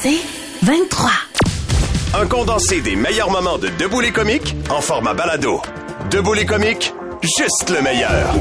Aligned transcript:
C'est 0.00 0.20
23. 0.62 1.10
Un 2.14 2.26
condensé 2.26 2.80
des 2.80 2.94
meilleurs 2.94 3.30
moments 3.30 3.58
de 3.58 3.68
Debout 3.68 4.00
les 4.00 4.12
comiques 4.12 4.54
en 4.70 4.80
format 4.80 5.12
balado. 5.12 5.60
Debout 6.10 6.34
les 6.34 6.46
comiques, 6.46 6.94
juste 7.22 7.70
le 7.70 7.82
meilleur. 7.82 8.34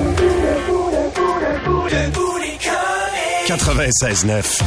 96.9. 3.48 4.62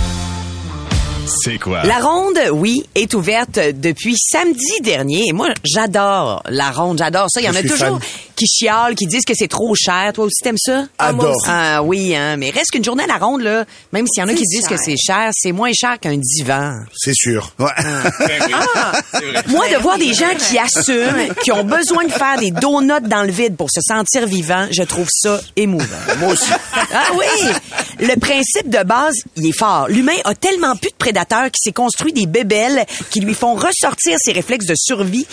C'est 1.45 1.58
quoi? 1.58 1.85
La 1.85 1.99
ronde, 2.01 2.38
oui, 2.53 2.83
est 2.97 3.15
ouverte 3.15 3.61
depuis 3.75 4.17
samedi 4.17 4.81
dernier. 4.83 5.29
Et 5.29 5.33
moi, 5.33 5.51
j'adore 5.65 6.43
la 6.49 6.72
ronde, 6.72 6.99
j'adore 6.99 7.27
ça. 7.29 7.41
Il 7.41 7.45
y 7.45 7.49
en 7.49 7.54
a 7.54 7.63
toujours 7.63 7.79
fan. 7.79 8.01
Qui 8.41 8.47
chialent, 8.47 8.95
qui 8.95 9.07
disent 9.07 9.25
que 9.25 9.35
c'est 9.37 9.49
trop 9.49 9.75
cher. 9.75 10.13
Toi 10.15 10.25
aussi, 10.25 10.43
t'aimes 10.43 10.59
ça? 10.59 10.87
Adore. 10.99 11.45
Ah 11.47 11.83
oui, 11.83 12.15
hein. 12.17 12.37
Mais 12.39 12.51
reste 12.51 12.71
qu'une 12.71 12.85
journée 12.85 13.04
à 13.04 13.07
la 13.07 13.19
ronde, 13.19 13.43
là, 13.43 13.65
même 13.93 14.07
s'il 14.07 14.22
y 14.22 14.25
en 14.25 14.29
a 14.29 14.35
qui 14.35 14.45
disent 14.45 14.67
que 14.67 14.77
c'est 14.83 14.97
cher, 14.97 15.31
c'est 15.33 15.53
moins 15.53 15.72
cher 15.72 15.99
qu'un 16.01 16.16
divan. 16.16 16.77
C'est 16.97 17.15
sûr. 17.15 17.53
Ouais. 17.59 17.69
Moi, 19.48 19.69
de 19.69 19.77
voir 19.83 19.98
des 19.98 20.15
gens 20.15 20.34
qui 20.39 20.59
assument, 20.59 21.34
qui 21.43 21.53
ont 21.53 21.65
besoin 21.65 22.05
de 22.05 22.12
faire 22.12 22.39
des 22.39 22.51
donuts 22.51 23.09
dans 23.09 23.25
le 23.25 23.31
vide 23.31 23.57
pour 23.57 23.71
se 23.71 23.81
sentir 23.83 24.27
vivant, 24.27 24.67
je 24.70 24.83
trouve 24.84 25.09
ça 25.11 25.41
émouvant. 25.57 25.84
Moi 26.19 26.33
aussi. 26.33 26.51
Ah 26.93 27.09
oui! 27.15 27.53
Le 28.01 28.19
principe 28.19 28.70
de 28.70 28.83
base, 28.83 29.17
il 29.37 29.47
est 29.47 29.59
fort. 29.59 29.89
L'humain 29.89 30.17
a 30.25 30.34
tellement 30.34 30.77
plus 30.77 30.91
de 30.91 30.97
prédateurs 30.97 31.51
qu'il 31.51 31.62
s'est 31.62 31.73
construit 31.73 32.12
des 32.12 32.27
bébelles 32.27 32.87
qui 33.11 33.20
lui 33.20 33.34
font 33.34 33.55
ressortir 33.55 34.17
ses 34.19 34.33
réflexes 34.33 34.67
de 34.67 34.75
survie. 34.77 35.27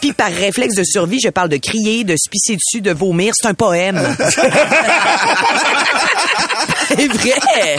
Puis 0.00 0.12
par 0.12 0.30
réflexe 0.30 0.74
de 0.74 0.84
survie, 0.84 1.18
je 1.22 1.30
parle 1.30 1.48
de 1.48 1.56
crier, 1.56 2.04
de 2.04 2.16
se 2.16 2.28
dessus, 2.56 2.80
de 2.80 2.92
vomir? 2.92 3.32
C'est 3.34 3.48
un 3.48 3.54
poème. 3.54 4.00
C'est 6.88 7.06
vrai. 7.06 7.76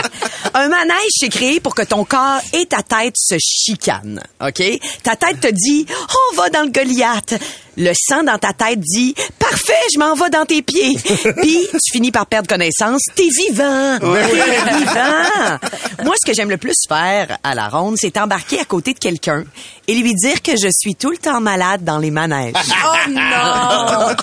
Un 0.53 0.69
manège, 0.69 1.11
c'est 1.19 1.29
créé 1.29 1.59
pour 1.59 1.75
que 1.75 1.81
ton 1.81 2.03
corps 2.03 2.39
et 2.53 2.65
ta 2.65 2.81
tête 2.81 3.15
se 3.17 3.35
chicanent. 3.39 4.21
OK? 4.41 4.61
Ta 5.03 5.15
tête 5.15 5.39
te 5.39 5.47
dit, 5.47 5.85
on 6.31 6.35
va 6.35 6.49
dans 6.49 6.63
le 6.63 6.71
Goliath. 6.71 7.35
Le 7.77 7.93
sang 7.95 8.23
dans 8.23 8.37
ta 8.37 8.53
tête 8.53 8.79
dit, 8.79 9.15
parfait, 9.39 9.73
je 9.93 9.99
m'en 9.99 10.13
vais 10.13 10.29
dans 10.29 10.45
tes 10.45 10.61
pieds. 10.61 10.95
Puis, 11.41 11.67
tu 11.71 11.91
finis 11.91 12.11
par 12.11 12.25
perdre 12.25 12.47
connaissance. 12.47 13.01
T'es 13.15 13.29
vivant. 13.29 13.97
T'es 13.99 14.77
vivant. 14.77 15.57
Moi, 16.03 16.15
ce 16.21 16.29
que 16.29 16.35
j'aime 16.35 16.49
le 16.49 16.57
plus 16.57 16.75
faire 16.87 17.37
à 17.43 17.55
la 17.55 17.69
ronde, 17.69 17.95
c'est 17.97 18.17
embarquer 18.17 18.59
à 18.59 18.65
côté 18.65 18.93
de 18.93 18.99
quelqu'un 18.99 19.45
et 19.87 19.95
lui 19.95 20.13
dire 20.15 20.41
que 20.41 20.51
je 20.51 20.67
suis 20.77 20.95
tout 20.95 21.11
le 21.11 21.17
temps 21.17 21.39
malade 21.39 21.83
dans 21.83 21.97
les 21.97 22.11
manèges. 22.11 22.53
oh 22.85 23.09
non! 23.09 24.15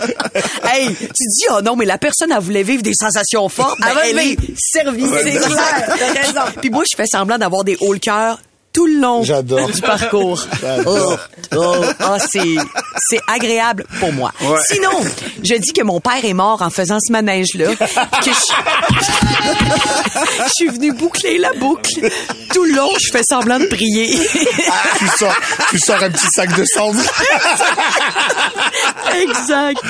hey, 0.71 0.95
tu 0.95 1.25
dis, 1.25 1.45
oh 1.51 1.63
non, 1.63 1.77
mais 1.77 1.85
la 1.85 1.99
personne, 1.99 2.33
elle 2.33 2.43
voulait 2.43 2.63
vivre 2.63 2.83
des 2.83 2.95
sensations 2.95 3.49
fortes. 3.49 3.81
Ben, 3.81 3.89
elle 4.05 4.19
est 4.19 4.39
servie. 4.59 5.07
C'est 5.23 5.39
clair. 5.39 6.53
Puis 6.61 6.71
moi, 6.71 6.85
je 6.91 6.97
fais 6.97 7.07
semblant 7.07 7.39
d'avoir 7.39 7.65
des 7.65 7.77
hauts 7.81 7.93
le 7.93 7.99
cœur 7.99 8.39
tout 8.73 8.87
le 8.87 9.01
long 9.01 9.23
J'adore. 9.25 9.69
du 9.71 9.81
parcours. 9.81 10.41
Oh, 10.87 11.17
oh, 11.57 11.77
oh, 12.01 12.17
c'est, 12.31 12.57
c'est 13.09 13.21
agréable 13.27 13.85
pour 14.01 14.13
moi. 14.13 14.33
Sinon, 14.67 14.91
je 15.43 15.55
dis 15.55 15.73
que 15.73 15.83
mon 15.83 16.01
père 16.01 16.25
est 16.25 16.35
mort 16.35 16.61
en 16.63 16.71
faisant 16.71 16.99
ce 17.01 17.11
manège-là. 17.13 17.75
que 17.77 17.85
je, 18.25 18.31
je 20.45 20.51
suis 20.57 20.69
venue 20.69 20.93
boucler 20.93 21.39
la 21.39 21.53
boucle. 21.55 22.11
Tout 22.53 22.65
le 22.65 22.75
long, 22.75 22.91
je 23.01 23.11
fais 23.13 23.23
semblant 23.29 23.59
de 23.59 23.67
prier. 23.67 24.09
tu, 24.99 25.09
sors, 25.19 25.35
tu 25.71 25.79
sors 25.79 26.03
un 26.03 26.11
petit 26.11 26.27
sac 26.35 26.55
de 26.57 26.65
cendres. 26.65 27.01
exact. 29.21 29.81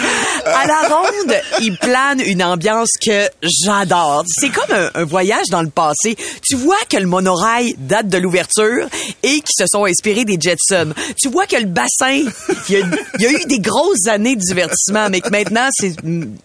À 0.47 0.67
la 0.67 0.81
ronde, 0.89 1.35
il 1.61 1.77
plane 1.77 2.21
une 2.21 2.43
ambiance 2.43 2.91
que 3.05 3.29
j'adore. 3.43 4.25
C'est 4.29 4.51
comme 4.51 4.75
un, 4.77 4.91
un 4.95 5.05
voyage 5.05 5.47
dans 5.51 5.63
le 5.63 5.71
passé. 5.71 6.17
Tu 6.47 6.57
vois 6.57 6.77
que 6.89 6.97
le 6.97 7.07
monorail 7.07 7.75
date 7.79 8.09
de 8.09 8.19
l'ouverture 8.19 8.68
et 9.23 9.29
qu'ils 9.35 9.45
se 9.59 9.65
sont 9.67 9.85
inspirés 9.85 10.25
des 10.25 10.39
Jetsons. 10.41 10.93
Tu 11.21 11.29
vois 11.29 11.47
que 11.47 11.57
le 11.57 11.67
bassin, 11.67 12.23
il 12.69 12.75
y 12.75 12.77
a, 12.83 12.87
il 13.19 13.23
y 13.23 13.27
a 13.27 13.31
eu 13.33 13.45
des 13.47 13.59
grosses 13.61 14.07
années 14.09 14.37
de 14.37 14.41
divertissement, 14.41 15.09
mais 15.11 15.21
que 15.21 15.31
maintenant, 15.31 15.69
c'est, 15.73 15.93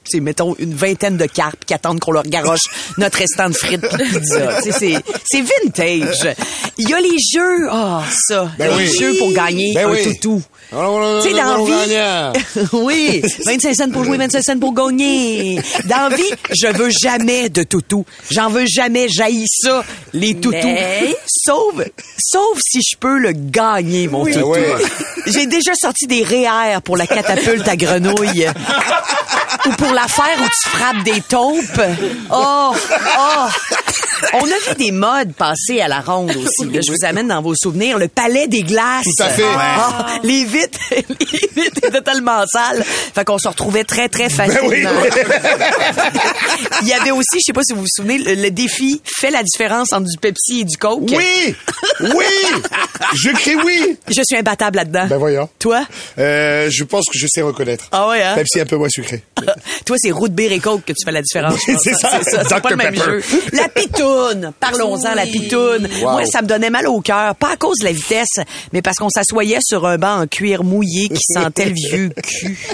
c'est 0.06 0.20
mettons, 0.20 0.56
une 0.60 0.74
vingtaine 0.74 1.18
de 1.18 1.26
carpes 1.26 1.66
qui 1.66 1.74
attendent 1.74 2.00
qu'on 2.00 2.12
leur 2.12 2.24
garoche 2.24 2.64
notre 2.98 3.18
restant 3.18 3.50
de 3.50 3.54
frites 3.56 3.82
pis 3.82 3.98
pizza. 3.98 4.62
C'est, 4.62 4.96
c'est 5.26 5.42
vintage. 5.42 6.36
Il 6.78 6.90
y 6.90 6.94
a 6.94 7.00
les 7.00 7.18
jeux. 7.34 7.68
Ah, 7.70 8.04
ça. 8.28 8.50
Ben 8.58 8.76
les 8.78 8.88
oui. 8.90 8.98
jeux 9.00 9.18
pour 9.18 9.32
gagner 9.34 9.74
Ben 9.76 9.88
un 9.88 9.92
oui. 9.92 10.04
toutou. 10.04 10.42
Alors, 10.72 11.22
Tu 11.22 11.30
sais, 11.30 11.36
dans 11.36 11.64
vie. 11.64 11.74
oui, 12.74 13.22
25 13.46 13.76
cents 13.76 13.90
pour 13.92 14.04
jouer, 14.04 14.18
25 14.18 14.42
cents 14.44 14.60
pour 14.60 14.74
gagner. 14.74 15.60
Dans 15.86 16.10
la 16.10 16.16
vie, 16.16 16.24
je 16.52 16.68
veux 16.68 16.90
jamais 16.90 17.50
de 17.50 17.64
toutou. 17.64 18.06
J'en 18.32 18.50
veux 18.50 18.66
jamais. 18.66 19.08
J'haïs 19.10 19.46
ça, 19.50 19.84
les 20.14 20.36
toutous. 20.36 20.58
Mais- 20.64 21.16
Sauf, 21.28 21.76
sauf 22.18 22.60
si 22.60 22.80
je 22.82 22.98
peux 22.98 23.18
le 23.18 23.32
gagner, 23.34 24.08
mon 24.08 24.26
toutou. 24.26 24.52
ouais. 24.52 24.76
J'ai 25.26 25.46
déjà 25.46 25.74
sorti 25.76 26.06
des 26.08 26.24
REER 26.24 26.82
pour 26.84 26.98
la 26.98 27.08
catapulte 27.08 27.68
à 27.68 27.76
grenouille. 27.76 28.48
Ou 29.66 29.70
pour 29.78 29.94
l'affaire 29.94 30.38
où 30.40 30.44
tu 30.44 30.70
frappes 30.70 31.04
des 31.04 31.22
taupes. 31.22 31.82
Oh, 32.32 32.76
oh. 32.76 33.48
On 34.34 34.44
a 34.46 34.70
vu 34.70 34.76
des 34.78 34.92
modes 34.92 35.34
passer 35.34 35.82
à 35.82 35.88
la 35.88 36.00
ronde 36.02 36.32
aussi. 36.32 36.70
Là, 36.72 36.80
je 36.86 36.92
vous 36.92 37.06
amène 37.06 37.28
dans 37.28 37.42
vos 37.42 37.56
souvenirs 37.56 37.98
le 37.98 38.08
palais 38.08 38.48
des 38.48 38.64
glaces. 38.64 39.06
Tout 39.18 39.24
à 39.24 39.30
fait. 39.30 39.44
Ah, 39.46 40.06
les 40.24 40.46
vitres, 40.46 40.80
les 40.92 41.50
vitres 41.64 41.80
étaient 41.88 42.02
tellement 42.02 42.44
sales. 42.48 42.84
Fait 42.84 43.24
qu'on 43.26 43.38
se 43.38 43.48
retrouvait 43.48 43.84
très, 43.84 44.10
très 44.10 44.30
facilement. 44.30 44.68
oui. 44.68 44.84
Il 46.82 46.88
y 46.88 46.94
avait 46.94 47.12
aussi, 47.12 47.36
je 47.40 47.44
sais 47.46 47.54
pas 47.54 47.62
si 47.64 47.74
vous 47.74 47.82
vous 47.82 47.88
souvenez, 47.96 48.18
le, 48.18 48.36
le 48.36 48.52
défi 48.52 49.02
fait 49.20 49.32
la 49.32 49.44
différence 49.44 49.92
entre 49.94 50.08
du 50.08 50.18
Pepsi 50.18 50.62
et 50.62 50.64
du 50.64 50.78
Coke. 50.78 51.04
Oui! 51.10 51.56
Oui! 52.02 52.26
Je 53.16 53.30
crie 53.32 53.56
oui! 53.56 53.98
Je 54.08 54.22
suis 54.24 54.38
imbattable 54.38 54.78
là-dedans. 54.78 55.08
Ben 55.08 55.18
voyons. 55.18 55.50
Toi? 55.60 55.86
Euh, 56.18 56.70
je 56.72 56.84
pense 56.84 57.06
que 57.12 57.18
je 57.18 57.28
sais 57.30 57.42
reconnaître. 57.42 57.86
Ah 57.92 58.08
ouais, 58.10 58.22
hein? 58.22 58.36
Pepsi 58.36 58.60
un 58.60 58.66
peu 58.66 58.78
moins 58.78 58.90
sucré. 58.90 59.24
Toi, 59.86 59.98
c'est 60.00 60.12
root 60.12 60.30
beer 60.30 60.52
et 60.54 60.60
coke 60.60 60.86
que 60.86 60.94
tu 60.94 61.04
fais 61.06 61.12
la 61.12 61.22
différence. 61.22 61.60
Oui, 61.68 61.74
pense. 61.74 61.84
c'est 61.84 61.94
ça. 61.96 62.20
C'est 62.48 62.62
pas 62.62 62.70
le 62.70 62.76
même 62.76 62.96
jeu. 62.96 63.22
La 63.52 63.68
pitoune. 63.70 64.13
Parlons-en, 64.60 65.14
la 65.16 65.26
pitoune. 65.26 65.88
Wow. 66.02 66.12
Moi, 66.12 66.26
ça 66.26 66.42
me 66.42 66.48
donnait 66.48 66.70
mal 66.70 66.88
au 66.88 67.02
cœur. 67.02 67.36
Pas 67.36 67.52
à 67.54 67.56
cause 67.56 67.80
de 67.80 67.86
la 67.86 67.92
vitesse, 67.92 68.36
mais 68.72 68.82
parce 68.82 68.98
qu'on 68.98 69.10
s'assoyait 69.10 69.60
sur 69.62 69.86
un 69.86 69.98
banc 69.98 70.22
en 70.22 70.28
cuir 70.28 70.64
mouillé 70.64 71.10
qui 71.10 71.22
sentait 71.34 71.66
le 71.66 71.74
vieux 71.74 72.10
cul. 72.22 72.58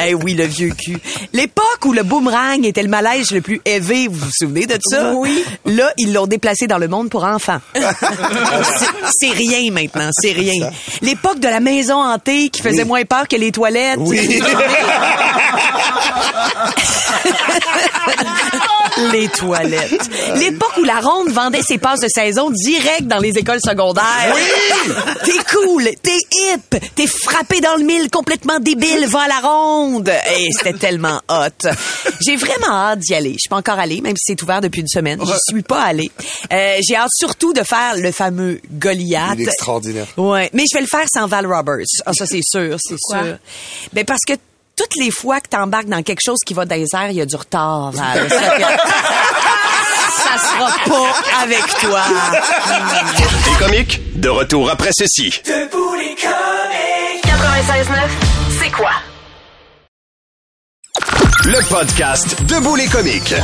Eh 0.00 0.14
oui, 0.14 0.34
le 0.34 0.44
vieux 0.44 0.70
cul. 0.70 0.98
L'époque 1.32 1.84
où 1.84 1.92
le 1.92 2.02
boomerang 2.02 2.64
était 2.64 2.82
le 2.82 2.88
malaise 2.88 3.30
le 3.32 3.40
plus 3.40 3.60
élevé, 3.64 4.06
vous 4.08 4.14
vous 4.18 4.30
souvenez 4.32 4.66
de 4.66 4.78
ça? 4.82 5.12
Oui. 5.14 5.44
Là, 5.66 5.92
ils 5.98 6.12
l'ont 6.12 6.26
déplacé 6.26 6.66
dans 6.66 6.78
le 6.78 6.88
monde 6.88 7.10
pour 7.10 7.24
enfants. 7.24 7.58
C'est- 7.74 7.88
c'est 9.20 9.30
rien 9.32 9.70
maintenant, 9.72 10.08
c'est 10.12 10.32
rien. 10.32 10.70
L'époque 11.02 11.40
de 11.40 11.48
la 11.48 11.60
maison 11.60 11.96
hantée 12.02 12.48
qui 12.50 12.62
faisait 12.62 12.84
moins 12.84 13.04
peur 13.04 13.26
que 13.28 13.36
les 13.36 13.50
toilettes. 13.52 13.98
Oui. 14.00 14.40
Les 19.12 19.28
toilettes. 19.28 20.08
L'époque 20.36 20.76
où 20.78 20.84
la 20.84 21.00
ronde 21.00 21.28
vendait 21.30 21.62
ses 21.62 21.78
passes 21.78 22.00
de 22.00 22.08
saison 22.08 22.50
direct 22.50 23.02
dans 23.06 23.18
les 23.18 23.38
écoles 23.38 23.60
secondaires. 23.64 24.34
Oui! 24.34 24.42
T'es 25.24 25.38
cool, 25.54 25.84
t'es 26.02 26.16
hip, 26.32 26.76
t'es 26.94 27.06
frappé 27.06 27.60
dans 27.60 27.76
le 27.76 27.84
mille, 27.84 28.10
complètement 28.10 28.58
débile, 28.58 29.06
va 29.06 29.22
à 29.22 29.28
la 29.28 29.40
ronde. 29.40 30.10
Et 30.36 30.48
c'était 30.56 30.78
tellement 30.78 31.20
hot. 31.28 31.68
J'ai 32.26 32.36
vraiment 32.36 32.70
hâte 32.70 33.00
d'y 33.00 33.14
aller. 33.14 33.32
Je 33.34 33.38
suis 33.40 33.48
pas 33.48 33.56
encore 33.56 33.78
allée, 33.78 34.00
même 34.00 34.16
si 34.16 34.32
c'est 34.32 34.42
ouvert 34.42 34.60
depuis 34.60 34.80
une 34.80 34.88
semaine. 34.88 35.20
Je 35.24 35.34
suis 35.52 35.62
pas 35.62 35.82
allée. 35.82 36.10
Euh, 36.52 36.76
J'ai 36.86 36.96
hâte 36.96 37.10
surtout 37.12 37.52
de 37.52 37.62
faire 37.62 37.94
le 37.96 38.10
fameux 38.12 38.60
Goliath. 38.72 39.32
Il 39.34 39.42
est 39.42 39.44
extraordinaire. 39.44 40.06
Ouais, 40.16 40.50
mais 40.54 40.64
je 40.70 40.76
vais 40.76 40.82
le 40.82 40.88
faire 40.88 41.06
sans 41.12 41.26
Val 41.26 41.46
Roberts. 41.46 41.84
Ah, 42.06 42.12
ça 42.14 42.26
c'est 42.26 42.42
sûr, 42.42 42.76
c'est 42.80 42.96
sûr. 42.98 43.36
Ben 43.92 44.04
parce 44.04 44.22
que 44.26 44.34
toutes 44.78 44.96
les 44.96 45.10
fois 45.10 45.40
que 45.40 45.48
t'embarques 45.48 45.88
dans 45.88 46.02
quelque 46.04 46.20
chose 46.24 46.38
qui 46.46 46.54
va 46.54 46.64
dans 46.64 46.76
les 46.76 46.86
airs, 46.94 47.10
il 47.10 47.16
y 47.16 47.20
a 47.20 47.26
du 47.26 47.34
retard, 47.34 47.90
Val. 47.90 48.28
Ça, 50.18 50.38
sera 50.38 50.70
pas 50.86 51.14
avec 51.42 51.66
toi. 51.80 52.00
Les 53.46 53.54
comiques, 53.58 54.00
de 54.20 54.28
retour 54.28 54.70
après 54.70 54.90
ceci. 54.92 55.30
96.9, 55.30 55.46
c'est 58.60 58.70
quoi? 58.70 58.90
Le 61.44 61.68
podcast 61.68 62.42
Debout 62.44 62.76
les 62.76 62.86
comiques. 62.86 63.34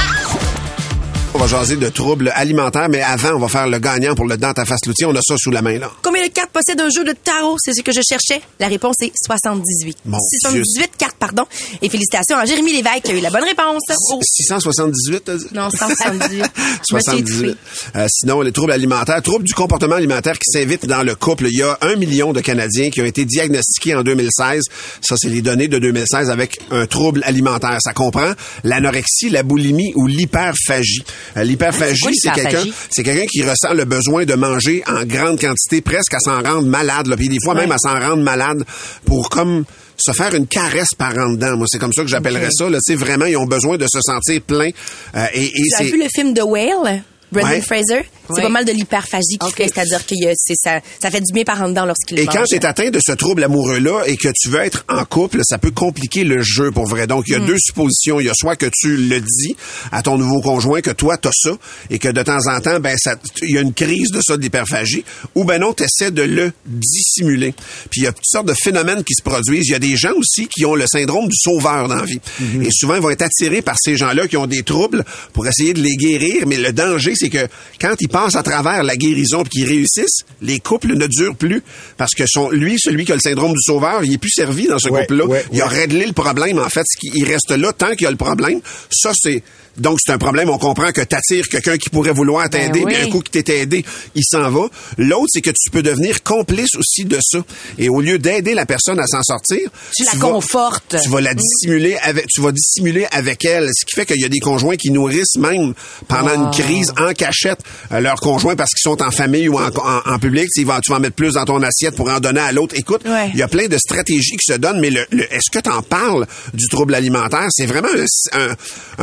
On 1.36 1.38
va 1.38 1.48
jaser 1.48 1.74
de 1.74 1.88
troubles 1.88 2.30
alimentaires, 2.32 2.88
mais 2.88 3.02
avant, 3.02 3.34
on 3.34 3.40
va 3.40 3.48
faire 3.48 3.66
le 3.66 3.80
gagnant 3.80 4.14
pour 4.14 4.24
le 4.24 4.36
dent 4.36 4.52
à 4.52 4.64
face 4.64 4.86
l'outil. 4.86 5.04
On 5.04 5.16
a 5.16 5.20
ça 5.20 5.34
sous 5.36 5.50
la 5.50 5.62
main, 5.62 5.80
là. 5.80 5.90
Combien 6.00 6.24
de 6.24 6.30
cartes 6.30 6.50
possède 6.52 6.80
un 6.80 6.88
jeu 6.90 7.02
de 7.02 7.10
tarot? 7.10 7.56
C'est 7.58 7.74
ce 7.74 7.82
que 7.82 7.90
je 7.90 8.02
cherchais. 8.08 8.40
La 8.60 8.68
réponse 8.68 8.94
est 9.02 9.10
78. 9.26 9.98
Mon 10.06 10.16
78 10.20 10.92
cartes, 10.96 11.16
pardon. 11.18 11.42
Et 11.82 11.88
félicitations 11.88 12.36
à 12.36 12.44
Jérémy 12.44 12.74
Lévesque 12.74 13.02
qui 13.02 13.10
a 13.10 13.14
eu 13.16 13.20
la 13.20 13.30
bonne 13.30 13.42
réponse. 13.42 13.82
Oh. 14.12 14.20
678, 14.22 15.24
t'as 15.24 15.36
dit? 15.36 15.46
Non, 15.52 15.70
178. 15.70 16.30
Je 16.88 16.94
me 16.94 17.00
suis 17.00 17.10
78. 17.10 17.18
étouffée. 17.18 17.56
Euh, 17.96 18.06
sinon, 18.08 18.40
les 18.40 18.52
troubles 18.52 18.70
alimentaires, 18.70 19.20
troubles 19.20 19.44
du 19.44 19.54
comportement 19.54 19.96
alimentaire 19.96 20.38
qui 20.38 20.52
s'invitent 20.52 20.86
dans 20.86 21.02
le 21.02 21.16
couple. 21.16 21.48
Il 21.48 21.58
y 21.58 21.62
a 21.62 21.76
un 21.80 21.96
million 21.96 22.32
de 22.32 22.42
Canadiens 22.42 22.90
qui 22.90 23.02
ont 23.02 23.06
été 23.06 23.24
diagnostiqués 23.24 23.96
en 23.96 24.04
2016. 24.04 24.62
Ça, 25.00 25.16
c'est 25.18 25.30
les 25.30 25.42
données 25.42 25.66
de 25.66 25.80
2016 25.80 26.30
avec 26.30 26.60
un 26.70 26.86
trouble 26.86 27.22
alimentaire. 27.24 27.78
Ça 27.80 27.92
comprend 27.92 28.34
l'anorexie, 28.62 29.30
la 29.30 29.42
boulimie 29.42 29.92
ou 29.96 30.06
l'hyperphagie. 30.06 31.02
Euh, 31.36 31.44
L'hyperphagie, 31.44 32.14
c'est 32.14 32.32
quelqu'un, 32.32 32.64
c'est 32.90 33.02
quelqu'un 33.02 33.26
qui 33.26 33.42
ressent 33.42 33.72
le 33.74 33.84
besoin 33.84 34.24
de 34.24 34.34
manger 34.34 34.82
en 34.86 35.04
grande 35.04 35.40
quantité, 35.40 35.80
presque 35.80 36.14
à 36.14 36.20
s'en 36.20 36.42
rendre 36.42 36.66
malade, 36.66 37.06
là. 37.06 37.16
Puis 37.16 37.28
des 37.28 37.38
fois 37.42 37.54
même 37.54 37.72
à 37.72 37.78
s'en 37.78 37.98
rendre 37.98 38.22
malade 38.22 38.64
pour 39.04 39.28
comme 39.30 39.64
se 39.96 40.12
faire 40.12 40.34
une 40.34 40.46
caresse 40.46 40.94
par 40.96 41.16
en 41.16 41.30
dedans. 41.34 41.56
Moi, 41.56 41.66
c'est 41.70 41.78
comme 41.78 41.92
ça 41.92 42.02
que 42.02 42.08
j'appellerais 42.08 42.50
ça. 42.50 42.68
Là, 42.68 42.78
tu 42.84 42.92
sais, 42.92 42.98
vraiment, 42.98 43.26
ils 43.26 43.36
ont 43.36 43.46
besoin 43.46 43.76
de 43.76 43.86
se 43.86 44.00
sentir 44.00 44.40
plein. 44.42 44.70
Euh, 45.14 45.26
et 45.32 45.44
et 45.46 45.50
Tu 45.52 45.74
as 45.74 45.78
c'est 45.78 45.84
vu 45.84 46.02
le 46.02 46.08
film 46.12 46.34
The 46.34 46.42
Whale? 46.44 47.02
Brendan 47.34 47.52
Ouais. 47.52 47.60
Fraser, 47.60 48.04
c'est 48.28 48.32
Ouais. 48.34 48.42
pas 48.42 48.48
mal 48.48 48.64
de 48.64 48.72
l'hyperphagie 48.72 49.38
qui 49.38 49.46
Ok. 49.46 49.56
fait, 49.56 49.68
c'est-à-dire 49.68 50.06
que 50.06 50.14
ça, 50.54 50.80
ça 51.00 51.10
fait 51.10 51.20
du 51.20 51.32
bien 51.32 51.44
par 51.44 51.60
en 51.62 51.68
dedans 51.68 51.84
lorsqu'il 51.84 52.18
Et 52.18 52.24
mange. 52.24 52.34
quand 52.34 52.44
tu 52.44 52.54
es 52.56 52.64
atteint 52.64 52.90
de 52.90 53.00
ce 53.04 53.12
trouble 53.12 53.44
amoureux-là 53.44 54.04
et 54.06 54.16
que 54.16 54.28
tu 54.34 54.48
veux 54.48 54.60
être 54.60 54.84
en 54.88 55.04
couple, 55.04 55.40
ça 55.44 55.58
peut 55.58 55.70
compliquer 55.72 56.24
le 56.24 56.40
jeu 56.42 56.70
pour 56.70 56.86
vrai. 56.86 57.06
Donc, 57.06 57.24
il 57.28 57.32
y 57.32 57.36
a 57.36 57.40
deux 57.40 57.58
suppositions. 57.58 58.20
Il 58.20 58.26
y 58.26 58.30
a 58.30 58.34
soit 58.34 58.56
que 58.56 58.66
tu 58.72 58.96
le 58.96 59.20
dis 59.20 59.56
à 59.92 60.02
ton 60.02 60.16
nouveau 60.16 60.40
conjoint 60.40 60.80
que 60.80 60.90
toi, 60.90 61.16
t'as 61.18 61.30
ça 61.32 61.50
et 61.90 61.98
que 61.98 62.08
de 62.08 62.22
temps 62.22 62.46
en 62.48 62.60
temps, 62.60 62.80
ben, 62.80 62.96
il 63.42 63.54
y 63.54 63.58
a 63.58 63.60
une 63.60 63.74
crise 63.74 64.10
de 64.10 64.20
ça, 64.22 64.36
de 64.36 64.42
l'hyperphagie, 64.42 65.04
ou 65.34 65.44
ben 65.44 65.60
non, 65.60 65.72
tu 65.74 65.82
essaies 65.84 66.10
de 66.10 66.22
le 66.22 66.52
dissimuler. 66.66 67.54
Puis 67.90 68.00
il 68.00 68.04
y 68.04 68.06
a 68.06 68.12
toutes 68.12 68.24
sortes 68.26 68.46
de 68.48 68.54
phénomènes 68.54 69.02
qui 69.04 69.14
se 69.14 69.22
produisent. 69.22 69.66
Il 69.68 69.72
y 69.72 69.74
a 69.74 69.78
des 69.78 69.96
gens 69.96 70.12
aussi 70.16 70.46
qui 70.48 70.64
ont 70.64 70.74
le 70.74 70.86
syndrome 70.86 71.26
du 71.28 71.36
sauveur 71.36 71.88
dans 71.88 71.96
la 71.96 72.04
vie. 72.04 72.20
Et 72.62 72.68
souvent, 72.70 72.94
ils 72.94 73.00
vont 73.02 73.10
être 73.10 73.22
attirés 73.22 73.62
par 73.62 73.76
ces 73.80 73.96
gens-là 73.96 74.28
qui 74.28 74.36
ont 74.36 74.46
des 74.46 74.62
troubles 74.62 75.04
pour 75.32 75.46
essayer 75.46 75.72
de 75.74 75.80
les 75.82 75.96
guérir. 75.96 76.46
Mais 76.46 76.56
le 76.56 76.72
danger, 76.72 77.14
c'est 77.16 77.23
que 77.30 77.46
quand 77.80 77.94
ils 78.00 78.08
passent 78.08 78.36
à 78.36 78.42
travers 78.42 78.82
la 78.82 78.96
guérison 78.96 79.42
et 79.42 79.48
qu'ils 79.48 79.66
réussissent, 79.66 80.22
les 80.42 80.58
couples 80.60 80.94
ne 80.94 81.06
durent 81.06 81.36
plus. 81.36 81.62
Parce 81.96 82.12
que 82.14 82.24
son, 82.26 82.50
lui, 82.50 82.76
celui 82.78 83.04
qui 83.04 83.12
a 83.12 83.14
le 83.16 83.20
syndrome 83.20 83.52
du 83.52 83.60
sauveur, 83.62 84.04
il 84.04 84.12
est 84.14 84.18
plus 84.18 84.30
servi 84.30 84.66
dans 84.66 84.78
ce 84.78 84.88
Ouais, 84.88 85.02
couple-là. 85.02 85.26
ouais, 85.26 85.44
il 85.52 85.60
a 85.62 85.66
réglé 85.66 86.06
le 86.06 86.12
problème, 86.12 86.58
en 86.58 86.68
fait. 86.68 86.84
Il 87.02 87.24
reste 87.24 87.50
là 87.50 87.72
tant 87.72 87.90
qu'il 87.92 88.02
y 88.02 88.06
a 88.06 88.10
le 88.10 88.16
problème. 88.16 88.60
Ça, 88.90 89.12
c'est... 89.14 89.42
Donc, 89.76 89.98
c'est 90.00 90.12
un 90.12 90.18
problème. 90.18 90.50
On 90.50 90.58
comprend 90.58 90.92
que 90.92 91.00
t'attires 91.00 91.48
quelqu'un 91.48 91.76
qui 91.78 91.90
pourrait 91.90 92.12
vouloir 92.12 92.48
t'aider, 92.48 92.78
Ben 92.78 92.84
oui. 92.84 92.92
mais 92.96 93.08
un 93.08 93.10
coup 93.10 93.18
qui 93.18 93.42
t'est 93.42 93.58
aidé, 93.58 93.84
il 94.14 94.22
s'en 94.24 94.48
va. 94.48 94.68
L'autre, 94.98 95.26
c'est 95.30 95.40
que 95.40 95.50
tu 95.50 95.68
peux 95.72 95.82
devenir 95.82 96.22
complice 96.22 96.76
aussi 96.76 97.04
de 97.04 97.18
ça. 97.20 97.38
Et 97.76 97.88
au 97.88 98.00
lieu 98.00 98.20
d'aider 98.20 98.54
la 98.54 98.66
personne 98.66 99.00
à 99.00 99.06
s'en 99.08 99.24
sortir, 99.24 99.68
Tu 99.96 100.04
la 100.04 100.12
vas- 100.12 100.18
confortes. 100.28 100.94
Tu 101.02 101.08
vas 101.08 101.20
la 101.20 101.34
dissimuler 101.34 101.96
avec, 102.04 102.28
tu 102.28 102.40
vas 102.40 102.52
dissimuler 102.52 103.06
avec 103.10 103.44
elle. 103.44 103.68
Ce 103.74 103.84
qui 103.84 103.96
fait 103.96 104.06
qu'il 104.06 104.20
y 104.20 104.24
a 104.24 104.28
des 104.28 104.38
conjoints 104.38 104.76
qui 104.76 104.92
nourrissent 104.92 105.38
même 105.38 105.74
pendant 106.06 106.28
Ah. 106.28 106.34
une 106.36 106.50
crise 106.52 106.92
en 106.96 107.12
cachette 107.14 107.60
euh, 107.92 108.00
leurs 108.00 108.20
conjoints 108.20 108.56
parce 108.56 108.70
qu'ils 108.70 108.82
sont 108.90 109.00
en 109.02 109.10
famille 109.10 109.48
ou 109.48 109.58
en, 109.58 109.68
en- 109.68 110.12
en 110.14 110.18
public. 110.18 110.48
Tu 110.54 110.64
vas, 110.64 110.80
tu 110.82 110.90
vas 110.92 110.98
en 110.98 111.00
mettre 111.00 111.16
plus 111.16 111.32
dans 111.32 111.44
ton 111.44 111.62
assiette 111.62 111.96
pour 111.96 112.10
en 112.10 112.20
donner 112.20 112.40
à 112.40 112.52
l'autre. 112.52 112.74
Écoute, 112.76 113.02
il 113.04 113.10
Ouais. 113.10 113.30
y 113.34 113.42
a 113.42 113.48
plein 113.48 113.66
de 113.68 113.78
stratégies 113.78 114.36
qui 114.36 114.52
se 114.52 114.58
donnent, 114.58 114.80
mais 114.80 114.90
le, 114.90 115.04
le- 115.10 115.32
est-ce 115.34 115.50
que 115.50 115.58
tu 115.62 115.70
en 115.70 115.82
parles 115.82 116.26
du 116.52 116.68
trouble 116.68 116.94
alimentaire? 116.94 117.46
C'est 117.50 117.66
vraiment 117.66 117.88
un, 118.32 118.40
un- 118.50 118.54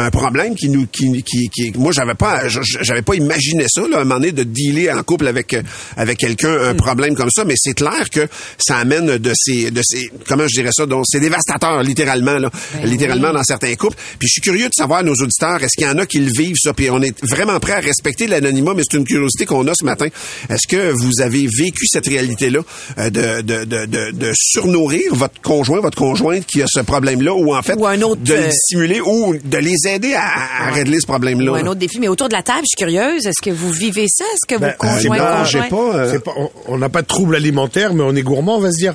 un 0.05 0.09
problème 0.11 0.55
qui 0.55 0.69
nous, 0.69 0.85
qui, 0.87 1.23
qui, 1.23 1.49
qui- 1.49 1.71
moi, 1.77 1.91
j'avais 1.91 2.13
pas, 2.15 2.47
j'avais 2.47 3.01
pas 3.01 3.15
imaginé 3.15 3.65
ça, 3.67 3.81
là, 3.87 3.97
à 3.97 4.01
un 4.01 4.03
moment 4.03 4.19
donné, 4.19 4.31
de 4.31 4.43
dealer 4.43 4.89
en 4.91 5.01
couple 5.03 5.27
avec, 5.27 5.53
euh, 5.53 5.61
avec 5.97 6.17
quelqu'un, 6.19 6.51
Hmm. 6.51 6.67
un 6.69 6.73
problème 6.75 7.15
comme 7.15 7.29
ça, 7.29 7.45
mais 7.45 7.55
c'est 7.57 7.73
clair 7.73 8.09
que 8.11 8.27
ça 8.57 8.77
amène 8.77 9.17
de 9.17 9.31
ces, 9.35 9.71
de 9.71 9.81
ces, 9.83 10.09
comment 10.27 10.43
je 10.47 10.55
dirais 10.55 10.71
ça, 10.73 10.85
donc 10.85 11.05
c'est 11.07 11.19
dévastateur, 11.19 11.81
littéralement, 11.83 12.37
là, 12.39 12.49
Ben 12.73 12.85
littéralement 12.89 13.31
dans 13.31 13.43
certains 13.43 13.73
couples. 13.75 13.95
Puis 14.19 14.27
je 14.27 14.33
suis 14.33 14.41
curieux 14.41 14.67
de 14.67 14.73
savoir, 14.73 15.03
nos 15.03 15.13
auditeurs, 15.13 15.63
est-ce 15.63 15.77
qu'il 15.77 15.87
y 15.87 15.89
en 15.89 15.97
a 15.97 16.05
qui 16.05 16.19
le 16.19 16.31
vivent, 16.31 16.55
ça, 16.61 16.73
puis 16.73 16.89
on 16.89 17.01
est 17.01 17.15
vraiment 17.25 17.59
prêt 17.59 17.73
à 17.73 17.79
respecter 17.91 18.27
l'anonymat, 18.27 18.73
mais 18.75 18.83
c'est 18.89 18.97
une 18.97 19.05
curiosité 19.05 19.45
qu'on 19.45 19.67
a 19.67 19.73
ce 19.79 19.85
matin. 19.85 20.07
Est-ce 20.49 20.67
que 20.67 20.91
vous 20.91 21.21
avez 21.21 21.47
vécu 21.47 21.85
cette 21.88 22.07
réalité-là 22.07 22.59
euh, 22.97 23.09
de, 23.09 23.41
de, 23.41 23.63
de, 23.65 23.85
de, 23.85 24.11
de 24.11 24.31
surnourrir 24.35 25.13
votre 25.13 25.39
conjoint, 25.41 25.79
votre 25.81 25.97
conjointe 25.97 26.45
qui 26.45 26.61
a 26.61 26.65
ce 26.67 26.79
problème-là, 26.81 27.33
ou 27.33 27.53
en 27.55 27.61
fait, 27.61 27.75
Ou 27.75 27.85
un 27.85 28.01
autre, 28.01 28.21
de 28.21 28.33
le 28.33 28.39
euh, 28.39 28.47
dissimuler 28.49 29.01
ou 29.01 29.35
de 29.43 29.57
les 29.57 29.75
aider 29.88 30.13
à, 30.13 30.67
à 30.67 30.71
régler 30.71 30.99
ce 30.99 31.07
problème-là? 31.07 31.51
Ou 31.51 31.55
un 31.55 31.65
autre 31.67 31.79
défi. 31.79 31.99
Mais 31.99 32.07
autour 32.07 32.27
de 32.29 32.33
la 32.33 32.43
table, 32.43 32.61
je 32.63 32.75
suis 32.77 32.85
curieuse. 32.85 33.25
Est-ce 33.25 33.41
que 33.41 33.51
vous 33.53 33.71
vivez 33.71 34.05
ça? 34.09 34.25
Est-ce 34.25 34.55
que 34.55 34.59
Ben, 34.59 34.71
vos 34.71 34.77
conjoints, 34.77 35.17
non, 35.17 35.23
conjoints- 35.23 35.45
j'ai 35.45 35.69
pas, 35.69 35.95
euh, 35.95 36.19
pas- 36.19 36.33
on- 36.67 36.77
n'a 36.77 36.89
pas 36.89 37.01
de 37.01 37.07
trouble 37.07 37.35
alimentaire, 37.35 37.94
mais 37.94 38.03
on 38.03 38.15
est 38.15 38.21
gourmand, 38.23 38.57
on 38.57 38.61
va 38.61 38.71
se 38.71 38.77
dire. 38.77 38.94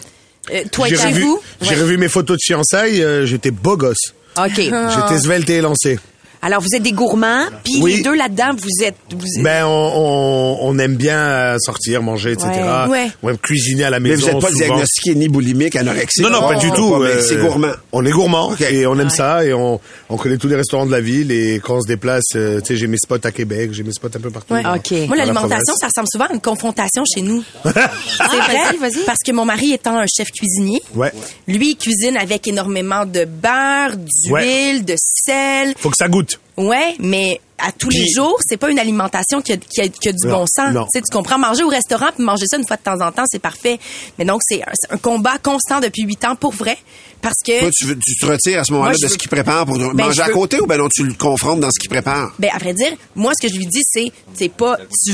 Euh, 0.52 0.62
toi, 0.70 0.86
revu, 0.86 1.22
vous? 1.22 1.40
j'ai 1.60 1.70
Ouais. 1.74 1.80
revu 1.82 1.98
mes 1.98 2.08
photos 2.08 2.36
de 2.36 2.42
fiançailles, 2.44 3.02
euh, 3.02 3.26
j'étais 3.26 3.50
beau 3.50 3.76
gosse. 3.76 4.12
OK. 4.38 4.52
J'étais 4.56 5.18
svelte 5.20 5.48
et 5.50 5.56
élancé. 5.56 5.98
Alors, 6.46 6.60
vous 6.60 6.68
êtes 6.76 6.82
des 6.84 6.92
gourmands, 6.92 7.46
puis 7.64 7.80
Oui. 7.82 7.96
les 7.96 8.02
deux 8.02 8.14
là-dedans, 8.14 8.52
vous 8.56 8.84
êtes... 8.84 8.94
Vous 9.10 9.26
êtes- 9.36 9.42
Ben, 9.42 9.64
on, 9.66 9.68
on, 9.96 10.58
on 10.62 10.78
aime 10.78 10.94
bien 10.94 11.18
euh, 11.18 11.56
sortir, 11.58 12.02
manger, 12.04 12.32
etc. 12.34 12.48
Ouais. 12.88 12.88
Ouais. 12.88 13.10
On 13.24 13.28
aime 13.30 13.38
cuisiner 13.38 13.82
à 13.82 13.90
la 13.90 13.98
mais 13.98 14.10
maison. 14.10 14.28
vous 14.28 14.32
n'êtes 14.34 14.40
pas 14.42 14.46
souvent. 14.52 14.58
diagnostiqué 14.64 15.14
ni 15.16 15.28
boulimique, 15.28 15.74
anorexique. 15.74 16.22
Non, 16.22 16.30
non, 16.30 16.42
pas 16.42 16.54
du 16.54 16.70
tout. 16.70 16.98
mais 16.98 17.08
euh, 17.08 17.20
c'est 17.22 17.34
gourmand. 17.36 17.72
On 17.90 18.04
est 18.06 18.12
gourmand 18.12 18.52
Ok. 18.52 18.60
et 18.60 18.86
on 18.86 18.96
aime 19.00 19.10
ça 19.10 19.44
et 19.44 19.52
on, 19.54 19.80
on 20.08 20.16
connaît 20.16 20.36
tous 20.36 20.46
les 20.46 20.54
restaurants 20.54 20.86
de 20.86 20.92
la 20.92 21.00
ville 21.00 21.32
et 21.32 21.60
quand 21.60 21.78
on 21.78 21.80
se 21.80 21.88
déplace, 21.88 22.22
euh, 22.36 22.60
tu 22.60 22.66
sais, 22.68 22.76
j'ai 22.76 22.86
mes 22.86 22.98
spots 22.98 23.16
à 23.24 23.32
Québec, 23.32 23.70
j'ai 23.72 23.82
mes 23.82 23.92
spots 23.92 24.06
un 24.14 24.20
peu 24.20 24.30
partout. 24.30 24.54
Ouais. 24.54 24.62
dans- 24.62 24.76
Ok. 24.76 24.92
dans 24.92 25.06
Moi, 25.08 25.16
la 25.16 25.24
l'alimentation, 25.24 25.74
ça 25.80 25.88
ressemble 25.88 26.06
souvent 26.12 26.26
à 26.26 26.32
une 26.32 26.40
confrontation 26.40 27.02
chez 27.12 27.22
nous. 27.22 27.42
c'est 27.64 27.72
vas-y, 27.72 28.76
vas-y. 28.78 29.04
Parce 29.04 29.18
que 29.26 29.32
mon 29.32 29.44
mari 29.44 29.72
étant 29.72 29.98
un 29.98 30.06
chef 30.06 30.30
cuisinier, 30.30 30.80
Ouais. 30.94 31.10
lui, 31.48 31.70
il 31.70 31.76
cuisine 31.76 32.16
avec 32.16 32.46
énormément 32.46 33.04
de 33.04 33.24
beurre, 33.24 33.96
d'huile, 33.96 34.76
Ouais. 34.76 34.80
de 34.80 34.94
sel. 34.96 35.74
Faut 35.78 35.90
que 35.90 35.96
ça 35.96 36.06
goûte. 36.06 36.35
Ouais, 36.56 36.94
mais 36.98 37.40
à 37.58 37.70
tous 37.72 37.90
les 37.90 38.06
jours, 38.08 38.36
c'est 38.46 38.56
pas 38.56 38.70
une 38.70 38.78
alimentation 38.78 39.42
qui 39.42 39.52
a, 39.52 39.56
qui 39.58 39.80
a- 39.82 39.88
qui 39.88 40.08
a 40.08 40.12
du 40.12 40.26
Non, 40.26 40.38
bon 40.40 40.46
sens. 40.46 40.72
Tu 40.92 40.98
sais, 40.98 41.02
tu 41.02 41.12
comprends, 41.14 41.38
manger 41.38 41.64
au 41.64 41.68
restaurant 41.68 42.08
puis 42.14 42.24
manger 42.24 42.46
ça 42.46 42.56
une 42.56 42.66
fois 42.66 42.76
de 42.76 42.82
temps 42.82 43.00
en 43.06 43.12
temps, 43.12 43.24
c'est 43.26 43.38
parfait. 43.38 43.78
Mais 44.18 44.24
donc, 44.24 44.40
c'est 44.46 44.62
un, 44.62 44.72
c'est 44.74 44.92
un 44.92 44.96
combat 44.98 45.38
constant 45.38 45.80
depuis 45.80 46.02
huit 46.04 46.24
ans 46.24 46.34
pour 46.36 46.52
vrai. 46.52 46.78
Parce 47.26 47.42
que... 47.44 47.60
Toi, 47.60 47.70
tu, 47.76 47.84
veux- 47.86 47.98
tu 47.98 48.16
te 48.16 48.26
retires 48.26 48.60
à 48.60 48.64
ce 48.64 48.72
moment-là 48.72 48.94
de 49.00 49.08
ce 49.08 49.16
qu'il 49.18 49.28
prépare 49.28 49.66
pour 49.66 49.76
manger 49.78 49.94
Ben, 49.94 50.12
je 50.12 50.22
à 50.22 50.28
côté 50.30 50.60
ou 50.60 50.66
ben 50.66 50.78
non, 50.78 50.88
tu 50.88 51.02
le 51.04 51.14
confrontes 51.14 51.60
dans 51.60 51.70
ce 51.70 51.78
qu'il 51.80 51.90
prépare? 51.90 52.32
Ben 52.38 52.50
à 52.54 52.58
vrai 52.58 52.72
dire, 52.74 52.92
moi 53.14 53.32
ce 53.40 53.46
que 53.46 53.52
je 53.52 53.58
lui 53.58 53.66
dis 53.66 53.82
c'est 53.84 54.12
c'est 54.34 54.48
pas 54.48 54.76
tu 55.04 55.12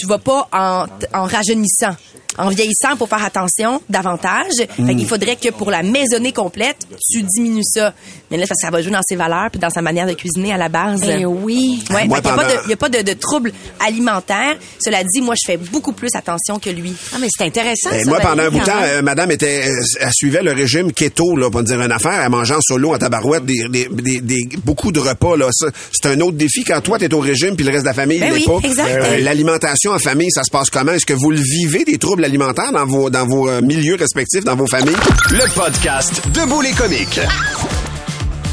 tu 0.00 0.06
vas 0.06 0.18
pas 0.18 0.48
en 0.52 0.86
en 1.14 1.24
rajeunissant, 1.24 1.96
en 2.36 2.48
vieillissant 2.50 2.96
pour 2.98 3.08
faire 3.08 3.24
attention 3.24 3.80
davantage. 3.88 4.52
Fait 4.56 4.94
qu'il 4.94 5.06
faudrait 5.06 5.36
que 5.36 5.48
pour 5.50 5.70
la 5.70 5.82
maisonnée 5.82 6.32
complète, 6.32 6.86
tu 7.10 7.22
diminues 7.22 7.62
ça. 7.64 7.94
Mais 8.30 8.36
là 8.36 8.46
ça, 8.46 8.54
ça 8.54 8.70
va 8.70 8.82
jouer 8.82 8.92
dans 8.92 9.00
ses 9.08 9.16
valeurs 9.16 9.50
puis 9.50 9.60
dans 9.60 9.70
sa 9.70 9.80
manière 9.82 10.06
de 10.06 10.12
cuisiner 10.14 10.52
à 10.52 10.56
la 10.58 10.68
base. 10.68 11.02
Eh 11.08 11.24
oui. 11.24 11.82
Ouais, 11.90 12.06
Moi, 12.06 12.18
fait 12.20 12.22
qu'il 12.22 12.30
y 12.30 12.32
a 12.32 12.36
pas 12.36 12.44
de, 12.44 12.58
il 12.66 12.70
y 12.70 12.72
a 12.72 12.76
pas 12.76 12.88
de, 12.88 13.02
de 13.02 13.12
troubles 13.14 13.52
alimentaires. 13.80 14.56
Cela 14.84 15.02
dit, 15.04 15.20
moi, 15.20 15.34
je 15.40 15.46
fais 15.52 15.56
beaucoup 15.56 15.92
plus 15.92 16.10
attention 16.14 16.58
que 16.58 16.70
lui. 16.70 16.92
Ah, 17.14 17.18
mais 17.20 17.28
c'est 17.30 17.44
intéressant, 17.44 17.90
Eh, 17.94 18.04
ça, 18.04 18.10
moi, 18.10 18.18
pendant 18.20 18.42
un 18.44 18.50
bout 18.50 18.58
de 18.58 18.64
temps, 18.64 18.72
quand 18.72 18.80
même. 18.80 18.90
euh, 18.98 19.02
madame 19.02 19.30
était, 19.30 19.68
euh, 19.68 19.82
elle 20.00 20.10
suivait 20.12 20.42
le 20.42 20.52
régime 20.52 20.92
keto, 20.92 21.36
là, 21.36 21.48
pour 21.54 21.62
dire 21.62 21.80
une 21.80 21.92
affaire. 21.92 22.20
Elle 22.22 22.30
mangeait 22.30 22.54
en 22.54 22.60
solo, 22.60 22.92
en 22.94 22.98
tabarouette, 22.98 23.44
des, 23.46 23.68
des, 23.68 23.88
des, 23.90 24.20
des- 24.20 24.48
beaucoup 24.64 24.90
de 24.90 24.98
repas, 24.98 25.36
là. 25.36 25.48
Ça, 25.52 25.68
C'est 25.92 26.06
un 26.10 26.20
autre 26.20 26.36
défi 26.36 26.64
quand 26.64 26.80
toi, 26.80 26.98
t'es 26.98 27.12
au 27.14 27.20
régime 27.20 27.54
puis 27.54 27.64
le 27.64 27.70
reste 27.70 27.84
de 27.84 27.88
la 27.88 27.94
famille, 27.94 28.18
Ben 28.18 28.32
il 28.36 28.44
oui, 28.48 28.60
pas. 28.76 28.82
Euh, 28.88 29.18
L'alimentation 29.20 29.92
en 29.92 29.98
famille, 29.98 30.30
ça 30.32 30.42
se 30.42 30.50
passe 30.50 30.68
comment? 30.68 30.92
Est-ce 30.92 31.06
que 31.06 31.12
vous 31.14 31.30
le 31.30 31.40
vivez, 31.40 31.84
des 31.84 31.98
troubles 31.98 32.24
alimentaires 32.24 32.72
dans 32.72 32.84
vos, 32.86 33.08
dans 33.08 33.26
vos 33.26 33.48
euh, 33.48 33.60
milieux 33.60 33.94
respectifs, 33.94 34.44
dans 34.44 34.56
vos 34.56 34.66
familles? 34.66 34.96
Le 35.30 35.48
podcast 35.54 36.22
Debout 36.34 36.60
les 36.60 36.72
comiques. 36.72 37.20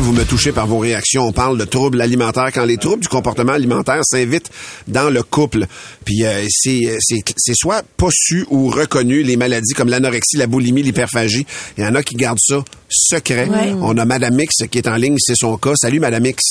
Vous 0.01 0.13
me 0.13 0.24
touchez 0.24 0.51
par 0.51 0.65
vos 0.65 0.79
réactions. 0.79 1.27
On 1.27 1.31
parle 1.31 1.60
de 1.60 1.63
troubles 1.63 2.01
alimentaires. 2.01 2.50
Quand 2.51 2.65
les 2.65 2.77
troubles 2.77 3.03
du 3.03 3.08
comportement 3.08 3.51
alimentaire 3.53 4.00
s'invitent 4.03 4.50
dans 4.88 5.12
le 5.12 5.22
couple, 5.22 5.67
puis 6.03 6.25
euh, 6.25 6.43
c'est 6.50 6.98
c'est 7.00 7.20
c'est 7.38 7.53
soit 7.53 7.84
pas 7.98 8.08
su 8.12 8.48
ou 8.50 8.70
reconnu 8.70 9.22
les 9.22 9.38
maladies 9.38 9.74
comme 9.75 9.89
l'anorexie, 9.89 10.38
la 10.38 10.48
boulimie, 10.48 10.81
l'hyperphagie. 10.81 11.46
Il 11.77 11.84
y 11.84 11.88
en 11.88 11.93
a 11.93 12.01
qui 12.01 12.15
gardent 12.15 12.39
ça 12.41 12.63
secret. 12.89 13.48
On 13.79 13.96
a 14.00 14.05
Madame 14.05 14.39
X 14.39 14.67
qui 14.72 14.79
est 14.79 14.88
en 14.88 14.96
ligne, 14.96 15.17
c'est 15.20 15.36
son 15.36 15.55
cas. 15.58 15.74
Salut 15.75 16.00
Madame 16.00 16.25
X. 16.25 16.41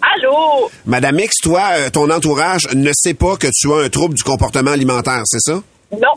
Allô? 0.00 0.70
Madame 0.86 1.18
X, 1.18 1.38
toi, 1.42 1.62
euh, 1.72 1.90
ton 1.90 2.08
entourage 2.10 2.68
ne 2.74 2.92
sait 2.94 3.14
pas 3.14 3.36
que 3.36 3.48
tu 3.52 3.72
as 3.72 3.86
un 3.86 3.88
trouble 3.88 4.14
du 4.14 4.22
comportement 4.22 4.70
alimentaire, 4.70 5.22
c'est 5.24 5.40
ça? 5.40 5.60
Non. 5.90 6.14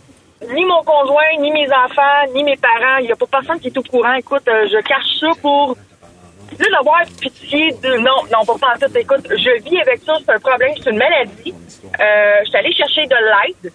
Ni 0.54 0.64
mon 0.64 0.84
conjoint, 0.84 1.42
ni 1.42 1.52
mes 1.52 1.66
enfants, 1.66 2.32
ni 2.36 2.44
mes 2.44 2.58
parents. 2.58 3.00
Il 3.00 3.08
n'y 3.08 3.12
a 3.12 3.16
pas 3.16 3.26
personne 3.32 3.60
qui 3.60 3.70
est 3.70 3.78
au 3.78 3.82
courant. 3.82 4.14
Écoute, 4.14 4.44
euh, 4.48 4.68
je 4.72 4.80
cache 4.88 5.20
ça 5.20 5.30
pour 5.42 5.76
là 6.60 6.66
d'avoir 6.78 7.02
pitié 7.20 7.72
de. 7.84 7.98
Non, 7.98 8.24
non, 8.32 8.46
pas 8.46 8.54
en 8.76 8.80
tout. 8.80 8.98
Écoute, 8.98 9.26
je 9.30 9.64
vis 9.64 9.80
avec 9.82 10.02
ça. 10.06 10.14
C'est 10.26 10.32
un 10.34 10.40
problème. 10.40 10.72
C'est 10.82 10.90
une 10.90 10.98
maladie. 10.98 11.54
Euh, 11.54 12.34
je 12.44 12.50
suis 12.50 12.58
allée 12.58 12.74
chercher 12.74 13.06
de 13.08 13.16
l'aide. 13.16 13.74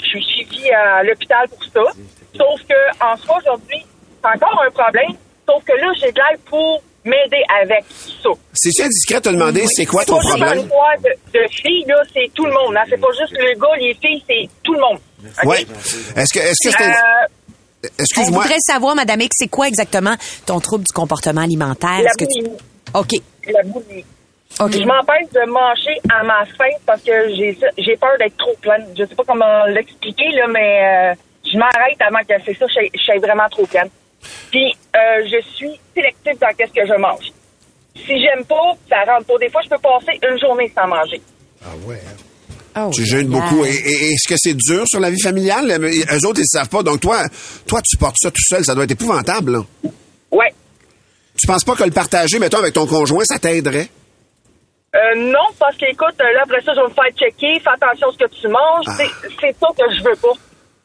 Je 0.00 0.04
suis 0.06 0.22
suivie 0.22 0.70
à 0.70 1.02
l'hôpital 1.02 1.48
pour 1.48 1.64
ça. 1.64 1.92
Sauf 2.36 2.60
que, 2.68 3.04
en 3.04 3.16
soi, 3.16 3.38
aujourd'hui, 3.38 3.84
c'est 4.22 4.28
encore 4.36 4.62
un 4.66 4.70
problème. 4.70 5.12
Sauf 5.48 5.64
que 5.64 5.72
là, 5.72 5.90
j'ai 6.00 6.12
de 6.12 6.18
l'aide 6.18 6.40
pour 6.46 6.82
m'aider 7.04 7.42
avec 7.62 7.84
ça. 7.88 8.28
C'est 8.52 8.82
indiscret 8.82 9.16
de 9.16 9.20
te 9.20 9.28
demander 9.30 9.66
c'est 9.66 9.86
quoi 9.86 10.04
ton 10.04 10.16
pas 10.16 10.22
juste 10.22 10.36
problème? 10.36 10.58
une 10.58 11.02
de, 11.02 11.38
de 11.38 11.46
filles, 11.50 11.84
là, 11.88 11.96
c'est 12.12 12.30
tout 12.34 12.44
le 12.44 12.52
monde. 12.52 12.76
Hein. 12.76 12.84
C'est 12.88 13.00
pas 13.00 13.08
juste 13.18 13.32
le 13.32 13.54
gars, 13.58 13.76
les 13.80 13.94
filles, 13.94 14.22
c'est 14.28 14.48
tout 14.62 14.74
le 14.74 14.80
monde. 14.80 14.98
Ouais. 15.44 15.62
Est-ce 16.16 16.32
que 16.32 16.38
est-ce 16.38 16.68
que 16.68 16.76
c'est 16.76 16.84
Euh, 16.84 17.26
On 17.84 17.88
Excuse-moi. 18.02 18.42
voudrait 18.42 18.58
savoir, 18.60 18.94
Madame 18.96 19.20
X, 19.20 19.30
c'est 19.38 19.48
quoi 19.48 19.68
exactement 19.68 20.14
ton 20.46 20.58
trouble 20.60 20.84
du 20.84 20.92
comportement 20.92 21.42
alimentaire? 21.42 22.00
la 22.02 22.10
que 22.18 22.24
tu... 22.24 22.42
boulimie. 22.42 22.58
OK. 22.94 23.10
La 23.52 23.62
boulimie. 23.62 24.04
Je 24.58 24.84
m'empêche 24.84 25.30
de 25.32 25.50
manger 25.50 26.00
à 26.10 26.24
ma 26.24 26.44
faim 26.46 26.74
parce 26.86 27.02
que 27.02 27.12
j'ai 27.36 27.56
j'ai 27.76 27.96
peur 27.96 28.16
d'être 28.18 28.36
trop 28.38 28.54
pleine. 28.60 28.86
Je 28.98 29.04
sais 29.04 29.14
pas 29.14 29.22
comment 29.26 29.64
l'expliquer, 29.66 30.30
là, 30.32 30.46
mais 30.48 31.12
euh, 31.12 31.14
je 31.52 31.56
m'arrête 31.58 32.00
avant 32.00 32.20
que 32.20 32.34
c'est 32.44 32.54
ça, 32.58 32.66
je 32.66 32.88
je 32.98 33.02
sois 33.04 33.18
vraiment 33.18 33.48
trop 33.50 33.66
pleine. 33.66 33.88
Puis, 34.50 34.74
euh, 34.96 35.22
je 35.26 35.40
suis 35.54 35.78
sélective 35.94 36.38
dans 36.40 36.48
qu'est-ce 36.56 36.72
que 36.72 36.86
je 36.86 36.98
mange. 36.98 37.30
si 37.94 38.20
j'aime 38.20 38.44
pas, 38.46 38.72
ça 38.88 39.04
rentre 39.12 39.26
pas. 39.26 39.38
Des 39.38 39.50
fois, 39.50 39.60
je 39.62 39.68
peux 39.68 39.78
passer 39.78 40.18
une 40.28 40.38
journée 40.40 40.72
sans 40.74 40.88
manger. 40.88 41.20
Ah 41.64 41.68
ouais. 41.86 42.00
Oh, 42.86 42.90
Tu 42.92 43.04
jeûnes 43.04 43.28
beaucoup. 43.28 43.64
Et, 43.64 43.70
et- 43.70 44.12
est-ce 44.12 44.28
que 44.28 44.34
c'est 44.38 44.54
dur 44.54 44.84
sur 44.86 45.00
la 45.00 45.10
vie 45.10 45.20
familiale? 45.20 45.70
Eux 45.82 46.26
autres, 46.26 46.38
ils 46.38 46.42
ne 46.42 46.58
savent 46.58 46.68
pas. 46.68 46.82
Donc, 46.82 47.00
toi, 47.00 47.22
toi, 47.66 47.80
tu 47.82 47.96
portes 47.96 48.16
ça 48.18 48.30
tout 48.30 48.42
seul. 48.48 48.64
Ça 48.64 48.74
doit 48.74 48.84
être 48.84 48.92
épouvantable, 48.92 49.52
là. 49.52 49.90
Ouais. 50.30 50.52
Tu 51.40 51.46
penses 51.46 51.64
pas 51.64 51.74
que 51.76 51.84
le 51.84 51.90
partager, 51.90 52.38
mettons, 52.38 52.58
avec 52.58 52.74
ton 52.74 52.86
conjoint, 52.86 53.24
ça 53.24 53.38
t'aiderait? 53.38 53.88
Euh, 54.94 54.98
non, 55.16 55.52
parce 55.58 55.76
qu'écoute, 55.76 56.14
euh, 56.20 56.32
là, 56.34 56.40
après 56.44 56.60
ça, 56.62 56.72
je 56.74 56.80
vais 56.80 56.88
me 56.88 56.94
faire 56.94 57.12
checker, 57.16 57.60
fais 57.60 57.70
attention 57.70 58.08
à 58.08 58.12
ce 58.12 58.18
que 58.24 58.30
tu 58.40 58.48
manges. 58.48 58.86
C'est- 58.96 59.28
C'est 59.40 59.56
ça 59.60 59.68
que 59.76 59.94
je 59.94 60.02
veux 60.02 60.16
pas. 60.16 60.32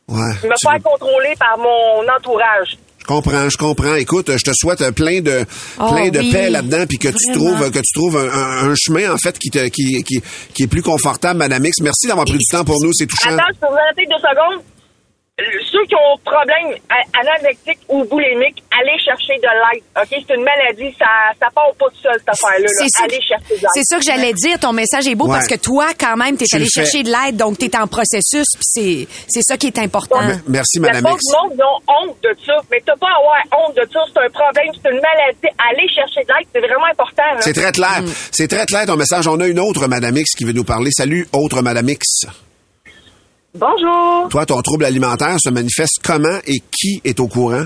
Ouais. 0.10 0.34
Me 0.44 0.54
faire 0.62 0.84
contrôler 0.84 1.34
par 1.40 1.58
mon 1.58 2.04
entourage. 2.16 2.78
Je 3.04 3.08
comprends, 3.08 3.50
je 3.50 3.58
comprends. 3.58 3.96
Écoute, 3.96 4.32
je 4.32 4.44
te 4.44 4.52
souhaite 4.54 4.90
plein 4.92 5.20
de 5.20 5.46
Oh, 5.80 5.88
plein 5.94 6.10
de 6.10 6.20
oui. 6.20 6.32
paix 6.32 6.50
là-dedans, 6.50 6.86
puis 6.88 6.98
que 6.98 7.10
tu 7.10 7.32
trouves 7.34 7.70
que 7.70 7.80
tu 7.80 7.94
trouves 7.94 8.18
un, 8.18 8.30
un- 8.32 8.70
un 8.72 8.76
chemin 8.76 9.12
en 9.14 9.18
fait 9.18 9.38
qui 9.38 9.50
te 9.50 9.68
qui, 9.68 10.02
qui, 10.04 10.22
qui 10.54 10.64
est 10.64 10.68
plus 10.68 10.82
confortable, 10.82 11.38
Madame 11.40 11.66
X. 11.66 11.82
Merci 11.82 12.08
d'avoir 12.08 12.26
pris 12.26 12.38
du 12.38 12.46
temps 12.50 12.64
pour 12.64 12.82
nous, 12.82 12.92
c'est 12.94 13.06
touchant. 13.06 13.34
Attends, 13.34 13.44
je 13.54 13.60
peux 13.60 13.68
vous 13.68 13.74
arrêter 13.78 14.06
deux 14.10 14.18
secondes? 14.18 14.64
Ceux 15.72 15.82
qui 15.90 15.96
ont 15.96 16.14
problème 16.24 16.78
a- 16.94 17.20
anorexique 17.20 17.80
ou 17.90 18.06
boulimique, 18.06 18.62
allez 18.70 18.94
chercher 19.04 19.34
de 19.42 19.50
l'aide. 19.50 19.82
OK? 19.98 20.06
C'est 20.28 20.36
une 20.36 20.44
maladie, 20.46 20.94
ça, 21.00 21.10
ça 21.42 21.48
part 21.50 21.74
pas 21.74 21.86
tout 21.90 21.98
seul, 22.04 22.14
cette 22.20 22.30
affaire-là. 22.30 22.68
Allez 23.04 23.18
chercher 23.20 23.56
de 23.56 23.62
l'aide. 23.62 23.70
c'est 23.74 23.84
ça 23.84 23.98
que 23.98 24.04
j'allais 24.06 24.34
dire. 24.34 24.60
Ton 24.60 24.74
message 24.74 25.08
est 25.08 25.16
beau 25.16 25.26
Ouais. 25.26 25.34
parce 25.34 25.48
que 25.48 25.56
toi, 25.56 25.88
quand 26.00 26.16
même, 26.18 26.38
t'es 26.38 26.46
Tu 26.46 26.56
allé 26.56 26.66
le 26.66 26.70
fais. 26.72 26.86
chercher 26.86 27.02
de 27.02 27.10
l'aide, 27.10 27.36
donc 27.36 27.58
t'es 27.58 27.76
en 27.76 27.88
processus, 27.88 28.46
puis 28.54 28.62
c'est, 28.62 29.08
c'est 29.28 29.42
ça 29.42 29.58
qui 29.58 29.66
est 29.66 29.80
important. 29.80 30.22
Me- 30.22 30.38
Merci, 30.50 30.80
Madame 30.80 31.02
pauvre 31.02 31.16
X. 31.18 31.34
monde, 31.34 31.60
ont 31.66 31.82
honte 31.92 32.18
de 32.22 32.36
ça. 32.46 32.54
Mais 32.70 32.78
t'as 32.86 32.96
pas 32.98 33.08
à 33.10 33.18
avoir 33.18 33.42
honte 33.66 33.76
de 33.76 33.90
ça. 33.92 34.00
C'est 34.14 34.22
un 34.22 34.30
problème, 34.30 34.70
c'est 34.78 34.90
une 34.92 35.02
maladie. 35.02 35.50
Allez 35.58 35.90
chercher 35.90 36.22
de 36.22 36.30
l'aide, 36.30 36.48
c'est 36.54 36.60
vraiment 36.62 36.86
important. 36.92 37.24
C'est 37.40 37.54
très 37.54 37.72
clair. 37.72 38.04
C'est 38.32 38.48
très 38.48 38.68
clair 38.68 38.86
ton 38.86 38.98
message. 38.98 39.28
On 39.28 39.40
a 39.40 39.48
une 39.48 39.60
autre 39.60 39.88
Madame 39.88 40.16
X 40.16 40.36
qui 40.36 40.46
veut 40.46 40.54
nous 40.54 40.64
parler. 40.64 40.92
Salut, 40.92 41.28
autre 41.34 41.64
Madame 41.64 41.90
X. 41.90 42.28
Bonjour. 43.56 44.30
Toi, 44.30 44.46
ton 44.48 44.62
trouble 44.62 44.86
alimentaire 44.86 45.36
se 45.40 45.52
manifeste 45.52 46.02
comment 46.04 46.40
et 46.48 46.60
qui 46.72 47.02
est 47.04 47.20
au 47.20 47.28
courant? 47.28 47.66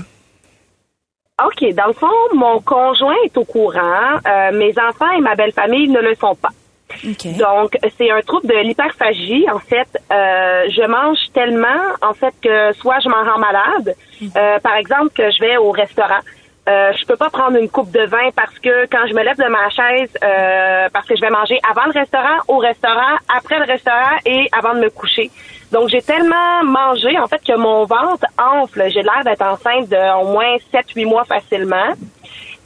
OK. 1.42 1.74
Dans 1.74 1.86
le 1.86 1.92
fond, 1.94 2.06
mon 2.34 2.60
conjoint 2.60 3.16
est 3.24 3.36
au 3.38 3.44
courant. 3.44 4.18
Euh, 4.26 4.52
mes 4.52 4.74
enfants 4.78 5.10
et 5.16 5.20
ma 5.20 5.34
belle 5.34 5.52
famille 5.52 5.88
ne 5.88 6.00
le 6.00 6.14
sont 6.14 6.34
pas. 6.34 6.50
OK. 7.04 7.36
Donc, 7.38 7.78
c'est 7.96 8.10
un 8.10 8.20
trouble 8.20 8.48
de 8.48 8.58
l'hyperphagie. 8.62 9.46
En 9.50 9.60
fait, 9.60 9.88
euh, 10.12 10.68
je 10.70 10.86
mange 10.86 11.18
tellement, 11.32 11.94
en 12.02 12.12
fait, 12.12 12.34
que 12.42 12.72
soit 12.74 13.00
je 13.00 13.08
m'en 13.08 13.24
rends 13.24 13.38
malade. 13.38 13.94
Euh, 14.22 14.58
par 14.58 14.76
exemple, 14.76 15.10
que 15.14 15.30
je 15.30 15.40
vais 15.40 15.56
au 15.56 15.70
restaurant. 15.70 16.20
Euh, 16.68 16.92
je 17.00 17.06
peux 17.06 17.16
pas 17.16 17.30
prendre 17.30 17.56
une 17.56 17.70
coupe 17.70 17.90
de 17.92 18.04
vin 18.04 18.28
parce 18.36 18.58
que 18.58 18.84
quand 18.90 19.06
je 19.08 19.14
me 19.14 19.22
lève 19.22 19.38
de 19.38 19.48
ma 19.48 19.70
chaise, 19.70 20.10
euh, 20.22 20.88
parce 20.92 21.06
que 21.06 21.16
je 21.16 21.22
vais 21.22 21.30
manger 21.30 21.58
avant 21.68 21.86
le 21.86 21.98
restaurant, 21.98 22.36
au 22.46 22.58
restaurant, 22.58 23.16
après 23.34 23.58
le 23.58 23.64
restaurant 23.64 24.18
et 24.26 24.48
avant 24.52 24.74
de 24.74 24.80
me 24.80 24.90
coucher. 24.90 25.30
Donc, 25.72 25.88
j'ai 25.90 26.02
tellement 26.02 26.64
mangé, 26.64 27.18
en 27.18 27.26
fait, 27.26 27.40
que 27.46 27.56
mon 27.56 27.84
ventre 27.84 28.26
enfle. 28.38 28.84
J'ai 28.88 29.02
l'air 29.02 29.22
d'être 29.24 29.42
enceinte 29.42 29.88
de 29.88 30.22
au 30.22 30.32
moins 30.32 30.56
7-8 30.72 31.06
mois 31.06 31.24
facilement. 31.24 31.94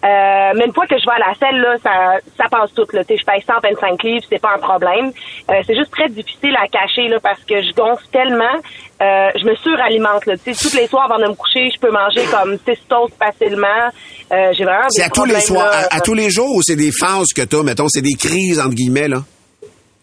Euh, 0.05 0.51
mais 0.57 0.67
une 0.67 0.75
fois 0.75 0.87
que 0.87 0.99
je 0.99 1.05
vais 1.07 1.15
à 1.15 1.29
la 1.31 1.35
selle, 1.39 1.61
là, 1.61 1.77
ça, 1.81 2.19
ça 2.37 2.49
passe 2.51 2.75
tout. 2.75 2.87
Là. 2.93 3.05
Tu 3.05 3.17
Je 3.17 3.25
paye 3.25 3.41
125 3.47 4.03
livres, 4.03 4.25
c'est 4.29 4.41
pas 4.41 4.55
un 4.57 4.59
problème. 4.59 5.13
Euh, 5.49 5.63
c'est 5.65 5.77
juste 5.77 5.93
très 5.93 6.09
difficile 6.09 6.57
à 6.61 6.67
cacher 6.67 7.07
là, 7.07 7.19
parce 7.23 7.39
que 7.45 7.63
je 7.63 7.73
gonfle 7.73 8.05
tellement. 8.11 8.59
Euh, 9.01 9.29
je 9.39 9.45
me 9.45 9.55
suralimente. 9.55 10.27
Là. 10.27 10.35
Tu 10.45 10.55
Toutes 10.57 10.75
les 10.75 10.89
soirs 10.89 11.05
avant 11.05 11.23
de 11.23 11.31
me 11.31 11.35
coucher, 11.35 11.71
je 11.73 11.79
peux 11.79 11.93
manger 11.93 12.25
comme 12.33 12.59
6 12.67 12.81
toasts 12.89 13.15
facilement. 13.17 13.91
Euh, 14.33 14.53
j'ai 14.59 14.65
vraiment 14.65 14.89
C'est 14.91 15.05
à 15.05 15.09
tous 15.09 15.25
les 15.25 15.41
soirs, 15.41 15.71
à, 15.73 15.97
à 15.97 16.01
tous 16.01 16.15
les 16.15 16.31
jours 16.31 16.51
ou 16.51 16.63
c'est 16.63 16.77
des 16.77 16.91
phases 16.91 17.29
que 17.35 17.43
t'as, 17.43 17.63
mettons, 17.63 17.87
c'est 17.89 18.03
des 18.03 18.15
crises 18.19 18.59
entre 18.59 18.75
guillemets 18.75 19.09
là? 19.09 19.19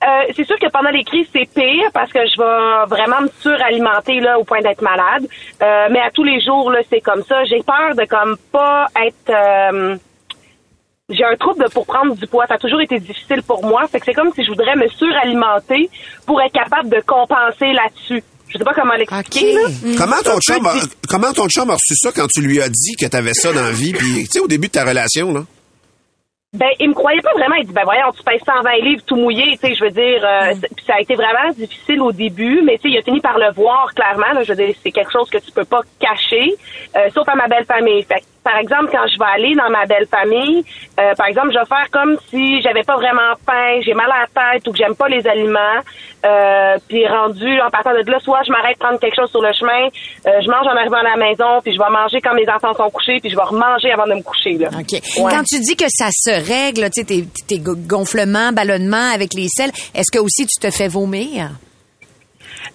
Euh, 0.09 0.33
c'est 0.35 0.45
sûr 0.45 0.57
que 0.59 0.69
pendant 0.71 0.89
les 0.89 1.03
crises, 1.03 1.27
c'est 1.33 1.47
pire 1.53 1.89
parce 1.93 2.11
que 2.11 2.19
je 2.19 2.37
vais 2.37 2.85
vraiment 2.95 3.21
me 3.21 3.29
suralimenter 3.41 4.19
là 4.19 4.39
au 4.39 4.43
point 4.43 4.61
d'être 4.61 4.81
malade. 4.81 5.27
Euh, 5.61 5.87
mais 5.91 5.99
à 5.99 6.09
tous 6.11 6.23
les 6.23 6.41
jours, 6.41 6.71
là, 6.71 6.79
c'est 6.89 7.01
comme 7.01 7.23
ça. 7.23 7.43
J'ai 7.45 7.61
peur 7.63 7.95
de 7.95 8.05
comme 8.05 8.35
pas 8.51 8.87
être. 9.05 9.29
euh, 9.29 9.95
j'ai 11.09 11.23
un 11.25 11.35
trouble 11.37 11.65
pour 11.73 11.85
prendre 11.87 12.15
du 12.15 12.27
poids. 12.27 12.45
Ça 12.47 12.53
a 12.55 12.57
toujours 12.59 12.81
été 12.81 12.99
difficile 12.99 13.41
pour 13.43 13.63
moi. 13.65 13.87
Fait 13.87 13.99
que 13.99 14.05
c'est 14.05 14.13
comme 14.13 14.31
si 14.33 14.43
je 14.43 14.49
voudrais 14.49 14.75
me 14.75 14.87
suralimenter 14.89 15.89
pour 16.25 16.39
être 16.41 16.53
capable 16.53 16.89
de 16.89 17.01
compenser 17.05 17.73
là-dessus. 17.73 18.23
Je 18.47 18.57
sais 18.57 18.63
pas 18.63 18.73
comment 18.73 18.93
l'expliquer. 18.93 19.53
là. 19.53 19.61
Comment 19.97 20.21
ton 20.23 20.39
chum 20.39 20.65
a, 20.65 20.73
comment 21.07 21.33
ton 21.33 21.47
chum 21.49 21.69
a 21.69 21.73
reçu 21.73 21.95
ça 21.95 22.11
quand 22.15 22.27
tu 22.27 22.41
lui 22.41 22.61
as 22.61 22.69
dit 22.69 22.95
que 22.99 23.05
t'avais 23.07 23.33
ça 23.33 23.51
dans 23.53 23.61
la 23.63 23.71
vie? 23.71 23.91
Puis 23.93 24.23
tu 24.25 24.31
sais 24.33 24.39
au 24.39 24.47
début 24.47 24.67
de 24.67 24.73
ta 24.73 24.83
relation 24.85 25.33
là? 25.33 25.41
Ben, 26.53 26.69
il 26.79 26.89
me 26.89 26.95
croyait 26.95 27.21
pas 27.21 27.33
vraiment. 27.33 27.55
Il 27.57 27.67
dit, 27.67 27.73
ben 27.73 27.83
voyons, 27.83 28.11
tu 28.11 28.23
pèses 28.23 28.41
120 28.43 28.77
livres 28.81 29.03
tout 29.05 29.15
mouillé, 29.15 29.51
tu 29.51 29.67
sais, 29.67 29.75
je 29.75 29.83
veux 29.83 29.91
dire, 29.91 30.25
euh, 30.25 30.55
puis 30.75 30.83
ça 30.83 30.95
a 30.95 30.99
été 30.99 31.13
vraiment 31.13 31.51
difficile 31.55 32.01
au 32.01 32.11
début, 32.11 32.63
mais 32.63 32.77
tu 32.77 32.89
sais, 32.89 32.95
il 32.95 32.97
a 32.97 33.03
fini 33.03 33.21
par 33.21 33.37
le 33.37 33.51
voir 33.53 33.93
clairement. 33.93 34.33
Là, 34.33 34.41
je 34.41 34.53
veux 34.53 34.65
dire, 34.65 34.73
c'est 34.81 34.91
quelque 34.91 35.11
chose 35.11 35.29
que 35.29 35.37
tu 35.37 35.51
peux 35.51 35.65
pas 35.65 35.81
cacher, 35.99 36.55
euh, 36.95 37.09
sauf 37.13 37.29
à 37.29 37.35
ma 37.35 37.47
belle 37.47 37.65
famille. 37.65 38.01
Fait 38.01 38.23
par 38.49 38.57
exemple, 38.59 38.89
quand 38.91 39.05
je 39.07 39.17
vais 39.19 39.31
aller 39.35 39.53
dans 39.55 39.69
ma 39.69 39.85
belle 39.85 40.07
famille, 40.09 40.63
euh, 40.99 41.13
par 41.15 41.27
exemple, 41.27 41.49
je 41.53 41.59
vais 41.59 41.65
faire 41.65 41.87
comme 41.91 42.17
si 42.29 42.61
j'avais 42.63 42.81
pas 42.83 42.95
vraiment 42.95 43.33
faim, 43.45 43.79
j'ai 43.85 43.93
mal 43.93 44.09
à 44.11 44.25
la 44.25 44.27
tête 44.53 44.67
ou 44.67 44.71
que 44.71 44.77
j'aime 44.77 44.95
pas 44.95 45.07
les 45.07 45.25
aliments. 45.27 45.79
Euh, 46.25 46.75
puis 46.87 47.07
rendu 47.07 47.61
en 47.61 47.69
partant 47.69 47.91
de 47.93 48.09
là, 48.11 48.19
soit 48.19 48.41
je 48.45 48.51
m'arrête 48.51 48.77
prendre 48.77 48.99
quelque 48.99 49.15
chose 49.15 49.29
sur 49.29 49.41
le 49.41 49.53
chemin, 49.53 49.87
euh, 50.27 50.41
je 50.43 50.49
mange 50.49 50.65
en 50.67 50.75
arrivant 50.75 50.97
à 50.97 51.03
la 51.03 51.15
maison, 51.15 51.61
puis 51.63 51.71
je 51.73 51.77
vais 51.79 51.89
manger 51.89 52.19
quand 52.21 52.33
mes 52.33 52.49
enfants 52.49 52.73
sont 52.73 52.89
couchés, 52.89 53.19
puis 53.21 53.29
je 53.29 53.35
vais 53.37 53.43
remanger 53.43 53.91
avant 53.91 54.05
de 54.07 54.15
me 54.15 54.21
coucher. 54.23 54.57
Là. 54.57 54.69
OK. 54.77 54.91
Ouais. 54.93 55.31
Quand 55.31 55.43
tu 55.47 55.59
dis 55.61 55.75
que 55.77 55.85
ça 55.87 56.07
se 56.11 56.31
règle, 56.31 56.89
tu 56.89 57.01
sais, 57.01 57.05
tes, 57.05 57.23
tes 57.47 57.59
go- 57.59 57.75
gonflements, 57.77 58.51
ballonnements 58.51 59.11
avec 59.13 59.33
les 59.33 59.47
selles, 59.47 59.71
est-ce 59.95 60.11
que 60.11 60.19
aussi 60.19 60.45
tu 60.45 60.59
te 60.59 60.71
fais 60.71 60.87
vomir? 60.89 61.51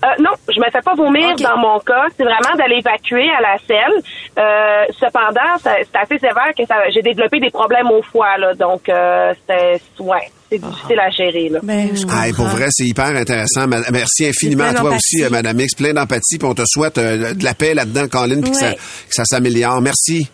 Euh, 0.02 0.06
non, 0.22 0.30
je 0.48 0.58
me 0.60 0.64
fais 0.70 0.80
pas 0.82 0.94
vomir 0.94 1.34
dans 1.36 1.56
mon 1.58 1.78
cas. 1.80 2.06
C'est 2.16 2.24
vraiment 2.24 2.54
d'aller 2.56 2.76
évacuer 2.78 3.28
à 3.30 3.40
la 3.40 3.56
selle. 3.66 4.02
Euh, 4.38 4.84
cependant, 4.98 5.58
ça- 5.62 5.76
c'est 5.80 5.98
assez 5.98 6.18
sévère 6.18 6.52
que 6.56 6.64
ça, 6.66 6.76
j'ai 6.92 7.02
développé 7.02 7.38
des 7.40 7.50
problèmes 7.50 7.90
au 7.90 8.02
foie. 8.02 8.36
Là, 8.38 8.54
donc, 8.54 8.88
euh, 8.88 9.32
c'est 9.48 9.80
ouais, 10.00 10.28
c'est 10.50 10.58
difficile 10.58 11.00
à 11.00 11.10
gérer. 11.10 11.48
Là. 11.48 11.60
Ben, 11.62 11.90
je 11.94 12.04
Ah, 12.10 12.28
et 12.28 12.32
pour 12.32 12.46
vrai, 12.46 12.66
c'est 12.70 12.84
hyper 12.86 13.06
intéressant. 13.16 13.66
Merci 13.68 14.26
infiniment 14.26 14.64
à 14.64 14.74
toi 14.74 14.90
aussi, 14.96 15.22
euh, 15.24 15.30
Madame 15.30 15.60
X, 15.60 15.74
plein 15.74 15.92
d'empathie, 15.92 16.38
puis 16.38 16.48
on 16.48 16.54
te 16.54 16.62
souhaite 16.66 16.98
euh, 16.98 17.34
de 17.34 17.44
la 17.44 17.54
paix 17.54 17.74
là-dedans, 17.74 18.08
Colin, 18.08 18.40
puis 18.40 18.50
que 18.50 18.56
ça, 18.56 18.72
que 18.74 18.78
ça 19.14 19.24
s'améliore. 19.24 19.80
Merci. 19.80 20.28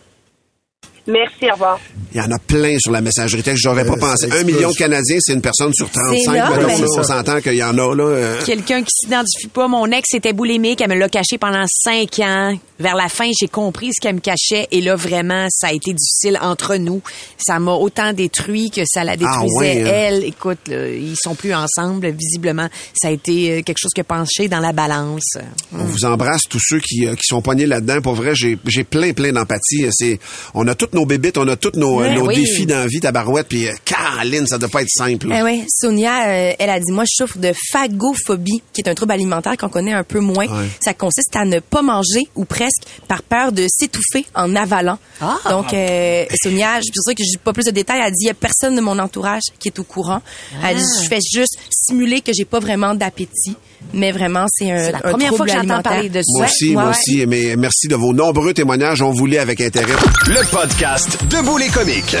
Merci, 1.11 1.49
au 1.49 1.53
revoir. 1.53 1.79
Il 2.13 2.17
y 2.17 2.21
en 2.21 2.31
a 2.31 2.39
plein 2.39 2.77
sur 2.79 2.91
la 2.91 2.99
messagerie 3.01 3.41
texte, 3.41 3.63
j'aurais 3.63 3.85
pas 3.85 3.93
Euh, 3.93 3.97
pensé. 3.97 4.29
Un 4.31 4.43
million 4.43 4.69
de 4.71 4.75
Canadiens, 4.75 5.17
c'est 5.21 5.33
une 5.33 5.41
personne 5.41 5.73
sur 5.73 5.89
35. 5.89 6.33
énorme, 6.35 6.55
mettons, 6.55 6.67
mais- 6.67 6.77
là, 6.81 6.87
on 6.97 7.03
s'entend 7.03 7.39
qu'il 7.41 7.53
y 7.55 7.63
en 7.63 7.77
a, 7.77 7.95
là. 7.95 8.03
euh, 8.03 8.41
Quelqu'un 8.45 8.81
qui 8.83 8.91
s'identifie 8.93 9.47
pas. 9.47 9.67
Mon 9.69 9.85
ex 9.87 10.13
était 10.13 10.33
boulimique. 10.33 10.81
Elle 10.81 10.89
me 10.89 10.95
l'a 10.95 11.07
caché 11.09 11.37
pendant 11.37 11.63
cinq 11.67 12.19
ans. 12.19 12.57
Vers 12.79 12.95
la 12.95 13.07
fin, 13.09 13.29
j'ai 13.39 13.47
compris 13.47 13.91
ce 13.93 14.01
qu'elle 14.01 14.15
me 14.15 14.19
cachait. 14.19 14.67
Et 14.71 14.81
là, 14.81 14.95
vraiment, 14.95 15.47
ça 15.49 15.67
a 15.67 15.71
été 15.71 15.93
difficile 15.93 16.37
entre 16.41 16.75
nous. 16.75 17.01
Ça 17.37 17.59
m'a 17.59 17.73
autant 17.73 18.11
détruit 18.11 18.71
que 18.71 18.81
ça 18.85 19.03
la 19.03 19.15
détruisait, 19.15 19.37
Ah 19.37 19.57
ouais, 19.59 19.81
hein? 19.83 19.91
elle. 19.93 20.23
Écoute, 20.25 20.67
là, 20.67 20.87
ils 20.89 21.15
sont 21.15 21.35
plus 21.35 21.53
ensemble. 21.53 22.09
Visiblement, 22.11 22.67
ça 22.93 23.07
a 23.07 23.11
été 23.11 23.51
euh, 23.59 23.61
quelque 23.61 23.77
chose 23.79 23.91
qui 23.95 24.01
a 24.01 24.03
penché 24.03 24.47
dans 24.49 24.59
la 24.59 24.73
balance. 24.73 25.37
On 25.73 25.83
vous 25.85 26.03
embrasse 26.05 26.41
tous 26.49 26.59
ceux 26.61 26.79
qui, 26.79 27.05
qui 27.07 27.23
sont 27.23 27.41
poignés 27.41 27.67
là-dedans. 27.67 28.01
Pour 28.01 28.15
vrai, 28.15 28.35
j'ai 28.35 28.57
j'ai 28.65 28.83
plein, 28.83 29.13
plein 29.13 29.31
d'empathie. 29.31 29.85
C'est, 29.91 30.19
on 30.53 30.67
a 30.67 30.75
toutes 30.75 30.93
nos 30.93 31.00
bébites, 31.05 31.37
on 31.37 31.47
a 31.47 31.55
tous 31.55 31.71
nos, 31.75 31.99
Ouais, 31.99 32.13
nos 32.15 32.27
oui. 32.27 32.35
défis 32.35 32.65
dans 32.65 32.79
la 32.79 32.87
vie, 32.87 32.99
tabarouette. 32.99 33.47
Puis 33.47 33.67
euh, 33.67 33.73
Caroline, 33.85 34.47
ça 34.47 34.57
doit 34.57 34.69
pas 34.69 34.81
être 34.81 34.89
simple. 34.89 35.27
Eh 35.33 35.41
oui, 35.43 35.63
Sonia, 35.69 36.27
euh, 36.29 36.53
elle 36.57 36.69
a 36.69 36.79
dit, 36.79 36.91
moi, 36.91 37.03
je 37.05 37.23
souffre 37.23 37.37
de 37.37 37.51
phagophobie, 37.71 38.61
qui 38.73 38.81
est 38.81 38.89
un 38.89 38.95
trouble 38.95 39.11
alimentaire 39.13 39.57
qu'on 39.57 39.69
connaît 39.69 39.93
un 39.93 40.03
peu 40.03 40.19
moins. 40.19 40.47
Ouais. 40.47 40.67
Ça 40.79 40.93
consiste 40.93 41.35
à 41.35 41.45
ne 41.45 41.59
pas 41.59 41.81
manger 41.81 42.21
ou 42.35 42.45
presque 42.45 42.83
par 43.07 43.23
peur 43.23 43.51
de 43.51 43.65
s'étouffer 43.69 44.25
en 44.35 44.55
avalant. 44.55 44.97
Ah. 45.21 45.37
Donc, 45.49 45.73
euh, 45.73 46.25
Sonia, 46.43 46.79
c'est 46.81 46.91
pour 46.93 47.03
ça 47.03 47.13
que 47.13 47.23
j'ai 47.23 47.37
pas 47.37 47.53
plus 47.53 47.65
de 47.65 47.71
détails. 47.71 48.01
Elle 48.05 48.11
dit, 48.11 48.23
il 48.25 48.27
y 48.27 48.31
a 48.31 48.33
personne 48.33 48.75
de 48.75 48.81
mon 48.81 48.97
entourage 48.99 49.41
qui 49.59 49.67
est 49.69 49.79
au 49.79 49.83
courant. 49.83 50.21
Elle 50.63 50.77
dit, 50.77 50.83
Ah. 50.83 51.01
je 51.03 51.07
fais 51.07 51.19
juste 51.33 51.57
simuler 51.71 52.21
que 52.21 52.31
j'ai 52.33 52.45
pas 52.45 52.59
vraiment 52.59 52.93
d'appétit, 52.95 53.55
mais 53.93 54.11
vraiment, 54.11 54.45
c'est 54.47 54.71
un, 54.71 54.77
C'est 54.77 54.91
la 54.91 54.97
un 54.99 55.11
première 55.11 55.33
fois 55.35 55.45
que 55.45 55.51
j'entends 55.51 55.81
parler 55.81 56.09
de 56.09 56.21
ça. 56.21 56.37
Moi 56.37 56.45
aussi, 56.45 56.67
ouais, 56.69 56.73
moi 56.73 56.83
ouais. 56.85 56.89
aussi. 56.89 57.25
Mais 57.27 57.55
merci 57.57 57.87
de 57.87 57.95
vos 57.95 58.13
nombreux 58.13 58.53
témoignages. 58.53 59.01
On 59.01 59.11
vous 59.11 59.25
lit 59.25 59.37
avec 59.37 59.59
intérêt. 59.61 59.93
Le 60.27 60.45
podcast 60.49 61.17
Debout 61.29 61.57
les 61.57 61.67
comiques. 61.67 62.15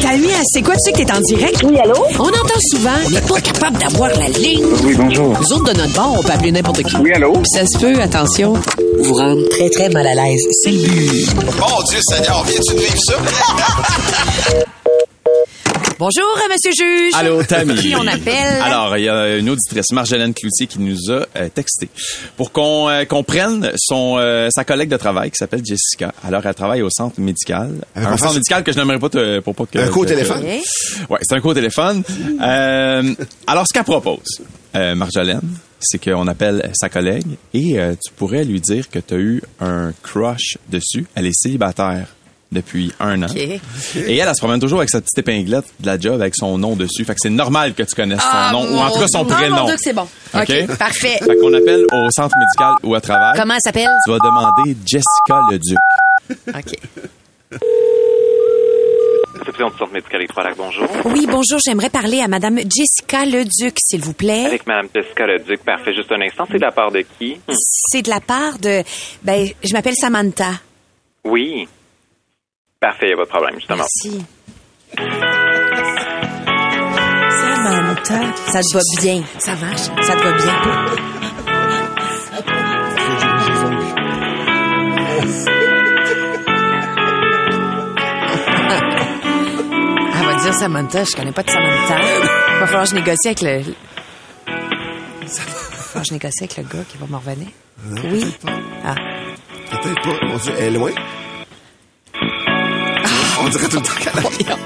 Camille, 0.00 0.30
c'est 0.52 0.62
quoi? 0.62 0.74
Tu 0.74 0.80
sais 0.84 0.92
que 0.92 1.06
t'es 1.06 1.12
en 1.12 1.20
direct? 1.20 1.62
Oui, 1.62 1.78
allô? 1.78 1.94
On 2.18 2.28
entend 2.28 2.60
souvent, 2.70 2.90
on 3.06 3.10
n'est 3.10 3.20
pas 3.20 3.40
capable 3.40 3.78
d'avoir 3.78 4.08
la 4.10 4.28
ligne. 4.28 4.64
Oui, 4.82 4.94
bonjour. 4.96 5.38
Nous 5.38 5.52
autres, 5.52 5.72
de 5.72 5.78
notre 5.78 5.92
bord, 5.92 6.16
on 6.18 6.22
peut 6.22 6.32
appeler 6.32 6.52
n'importe 6.52 6.82
qui. 6.82 6.96
Oui, 6.96 7.12
allô? 7.12 7.34
Ça 7.44 7.64
se 7.66 7.78
peut, 7.78 8.00
attention, 8.00 8.54
vous 9.02 9.14
rendre 9.14 9.46
très, 9.50 9.68
très 9.68 9.88
mal 9.90 10.06
à 10.06 10.14
l'aise. 10.14 10.40
C'est 10.62 10.70
le 10.70 10.78
but. 10.88 11.34
Mon 11.58 11.82
Dieu 11.82 11.98
Seigneur, 12.08 12.44
viens-tu 12.44 12.74
de 12.74 12.80
vivre 12.80 13.02
ça? 13.04 13.14
Bonjour, 16.00 16.24
euh, 16.38 16.50
monsieur 16.50 16.70
juge. 16.72 17.12
Allô, 17.14 17.42
Tammy. 17.46 17.74
Qui 17.74 17.94
on 17.94 18.06
appelle? 18.06 18.62
Alors, 18.62 18.96
il 18.96 19.04
y 19.04 19.08
a 19.10 19.36
une 19.36 19.50
auditrice, 19.50 19.92
Marjolaine 19.92 20.32
Cloutier, 20.32 20.66
qui 20.66 20.78
nous 20.80 21.10
a 21.10 21.26
euh, 21.36 21.50
texté 21.54 21.90
pour 22.38 22.52
qu'on 22.52 22.88
euh, 22.88 23.04
qu'on 23.04 23.22
prenne 23.22 23.70
son 23.76 24.16
euh, 24.16 24.48
sa 24.50 24.64
collègue 24.64 24.88
de 24.88 24.96
travail 24.96 25.30
qui 25.30 25.36
s'appelle 25.36 25.62
Jessica. 25.62 26.14
Alors, 26.26 26.46
elle 26.46 26.54
travaille 26.54 26.80
au 26.80 26.88
centre 26.88 27.20
médical. 27.20 27.72
Avec 27.94 28.08
un 28.08 28.16
centre 28.16 28.32
médical 28.32 28.64
que 28.64 28.72
je 28.72 28.78
n'aimerais 28.78 28.98
pas 28.98 29.10
te, 29.10 29.40
pour 29.40 29.54
pas 29.54 29.66
que... 29.66 29.78
Un 29.78 29.88
coup 29.88 30.00
au 30.00 30.06
téléphone? 30.06 30.42
Ouais, 30.42 31.18
c'est 31.20 31.34
un 31.34 31.40
coup 31.42 31.50
au 31.50 31.54
téléphone. 31.54 32.02
Euh, 32.40 33.14
alors, 33.46 33.66
ce 33.68 33.74
qu'elle 33.74 33.84
propose, 33.84 34.40
euh, 34.76 34.94
Marjolaine, 34.94 35.42
c'est 35.80 36.02
qu'on 36.02 36.26
appelle 36.28 36.70
sa 36.72 36.88
collègue 36.88 37.36
et 37.52 37.78
euh, 37.78 37.92
tu 38.02 38.10
pourrais 38.14 38.44
lui 38.44 38.60
dire 38.62 38.88
que 38.88 39.00
tu 39.00 39.14
as 39.14 39.18
eu 39.18 39.42
un 39.60 39.92
crush 40.02 40.56
dessus. 40.70 41.04
Elle 41.14 41.26
est 41.26 41.38
célibataire 41.38 42.06
depuis 42.52 42.92
un 42.98 43.22
an. 43.22 43.26
Et 43.34 43.60
elle, 43.94 44.10
elle 44.28 44.34
se 44.34 44.40
promène 44.40 44.58
toujours 44.60 44.78
avec 44.80 44.90
sa 44.90 45.00
petite 45.00 45.18
épinglette 45.18 45.66
de 45.78 45.86
la 45.86 45.98
job 45.98 46.20
avec 46.20 46.34
son 46.34 46.58
nom 46.58 46.74
dessus. 46.76 47.04
Fait 47.04 47.14
que 47.14 47.20
c'est 47.20 47.30
normal 47.30 47.74
que 47.74 47.82
tu 47.84 47.94
connaisses 47.94 48.20
son 48.20 48.26
Ah, 48.30 48.50
nom, 48.52 48.62
ou 48.64 48.78
en 48.78 48.90
tout 48.90 48.98
cas 49.00 49.06
son 49.08 49.24
prénom. 49.24 49.56
Ah, 49.56 49.60
mon 49.60 49.66
Dieu 49.66 49.76
que 49.76 49.80
c'est 49.82 49.92
bon. 49.92 50.08
OK, 50.34 50.76
parfait. 50.78 51.18
Fait 51.24 51.36
qu'on 51.36 51.52
appelle 51.54 51.86
au 51.92 52.10
centre 52.10 52.34
médical 52.38 52.74
où 52.82 52.94
elle 52.94 53.00
travaille. 53.02 53.38
Comment 53.38 53.54
elle 53.54 53.60
s'appelle? 53.62 53.88
Tu 54.04 54.10
vas 54.10 54.18
demander 54.18 54.76
Jessica 54.84 55.40
Leduc. 55.50 55.78
OK. 56.48 57.60
Réception 59.38 59.70
du 59.70 59.78
centre 59.78 59.92
médical 59.92 60.26
Trois-Lacs, 60.28 60.56
bonjour. 60.56 60.86
Oui, 61.06 61.26
bonjour, 61.28 61.58
j'aimerais 61.64 61.88
parler 61.88 62.20
à 62.20 62.28
Madame 62.28 62.58
Jessica 62.58 63.24
Leduc, 63.24 63.76
s'il 63.78 64.00
vous 64.00 64.12
plaît. 64.12 64.46
Avec 64.46 64.66
Madame 64.66 64.88
Jessica 64.94 65.26
Leduc, 65.26 65.60
parfait. 65.64 65.94
Juste 65.94 66.12
un 66.12 66.20
instant, 66.20 66.44
c'est 66.50 66.58
de 66.58 66.62
la 66.62 66.72
part 66.72 66.90
de 66.90 67.04
qui? 67.18 67.40
C'est 67.48 68.02
de 68.02 68.10
la 68.10 68.20
part 68.20 68.58
de... 68.58 68.82
Ben, 69.22 69.48
je 69.64 69.72
m'appelle 69.72 69.94
Samantha. 69.94 70.50
Oui. 71.24 71.66
Parfait, 72.80 73.08
il 73.08 73.08
n'y 73.08 73.12
a 73.12 73.16
pas 73.18 73.24
de 73.24 73.28
problème, 73.28 73.54
justement. 73.56 73.84
Merci. 73.84 74.24
Samantha. 77.62 78.20
Ça 78.50 78.60
te 78.62 78.72
va? 78.74 78.80
Bien. 79.02 79.22
Ça 79.38 79.54
marche? 79.56 79.82
Ça 80.00 80.14
te 80.16 80.22
va 80.22 80.32
bien? 80.32 80.54
Elle 90.14 90.26
va 90.26 90.34
dire 90.42 90.54
Samantha, 90.54 91.04
je 91.04 91.16
connais 91.16 91.32
pas 91.32 91.42
de 91.42 91.50
Samantha. 91.50 91.96
Va 92.60 92.66
falloir 92.66 92.84
que 92.84 92.90
je 92.90 92.94
négocie 92.94 93.26
avec 93.26 93.42
le... 93.42 93.58
Va 93.60 93.72
falloir 95.26 96.02
que 96.02 96.08
je 96.08 96.12
négocie 96.14 96.44
avec 96.44 96.56
le 96.56 96.62
gars 96.62 96.84
qui 96.88 96.96
va 96.96 97.06
me 97.06 97.16
revenir. 97.16 97.48
Oui. 98.04 98.24
Ah. 98.86 98.94
Peut-être 99.70 100.02
pas. 100.02 100.26
Mon 100.26 100.36
Dieu, 100.38 100.54
elle 100.58 100.64
est 100.64 100.78
loin. 100.78 100.92
On 103.42 103.48
dirait 103.48 103.68
tout 103.68 103.76
le 103.76 103.82
temps 103.82 103.92
qu'elle 104.00 104.56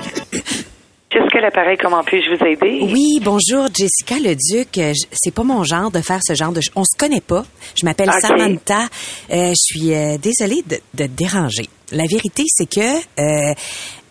Jessica 1.12 1.40
l'appareil, 1.40 1.76
comment 1.80 2.02
puis-je 2.02 2.28
vous 2.34 2.44
aider? 2.44 2.80
Oui, 2.92 3.20
bonjour, 3.22 3.68
Jessica 3.72 4.16
Leduc. 4.18 4.76
Euh, 4.78 4.92
je- 4.92 5.06
C'est 5.12 5.32
pas 5.32 5.44
mon 5.44 5.62
genre 5.62 5.92
de 5.92 6.00
faire 6.00 6.18
ce 6.26 6.34
genre 6.34 6.50
de... 6.50 6.60
On 6.74 6.82
se 6.82 6.96
connaît 6.98 7.20
pas. 7.20 7.44
Je 7.80 7.86
m'appelle. 7.86 8.10
Samantha. 8.20 8.88
Euh, 9.30 9.50
je 9.50 9.54
suis 9.54 9.94
euh, 9.94 10.18
désolée 10.18 10.62
de, 10.66 10.76
de 10.94 11.04
te 11.06 11.10
déranger. 11.12 11.68
La 11.92 12.04
vérité, 12.10 12.42
c'est 12.48 12.68
que 12.68 12.80
euh, 12.80 13.54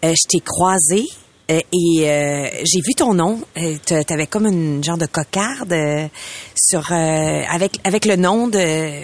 euh, 0.06 0.14
je 0.14 0.28
t'ai 0.30 0.40
croisée 0.40 1.06
euh, 1.52 1.60
et 1.74 2.10
euh, 2.10 2.48
j'ai 2.64 2.80
vu 2.80 2.94
ton 2.96 3.14
nom. 3.14 3.42
Euh, 3.58 3.76
t'a- 3.86 4.06
T'avais 4.06 4.28
comme 4.28 4.46
une 4.46 4.82
genre 4.82 4.98
de 4.98 5.06
cocarde 5.08 5.74
euh, 5.74 6.08
sur 6.56 6.90
euh, 6.94 7.42
avec 7.52 7.80
avec 7.84 8.06
le 8.06 8.16
nom 8.16 8.48
de. 8.48 9.02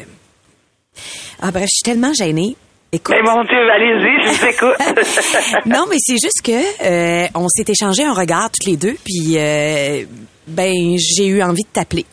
Ah 1.42 1.52
bref, 1.52 1.66
je 1.66 1.76
suis 1.76 1.84
tellement 1.84 2.14
gênée. 2.14 2.56
Écoute. 2.92 3.16
Mais 3.16 3.22
mon 3.22 3.44
Dieu, 3.44 3.70
allez-y, 3.72 4.24
je 4.24 4.40
vous 4.40 4.46
écoute. 4.48 5.66
non, 5.68 5.86
mais 5.90 5.98
c'est 6.00 6.18
juste 6.18 6.42
que 6.44 6.52
euh, 6.84 7.28
on 7.36 7.48
s'est 7.48 7.66
échangé 7.68 8.04
un 8.04 8.14
regard 8.14 8.50
toutes 8.50 8.66
les 8.66 8.78
deux, 8.78 8.96
puis 9.06 9.34
euh, 9.38 10.06
ben 10.48 10.74
j'ai 10.98 11.28
eu 11.28 11.44
envie 11.44 11.62
de 11.64 11.68
t'appeler. 11.72 12.06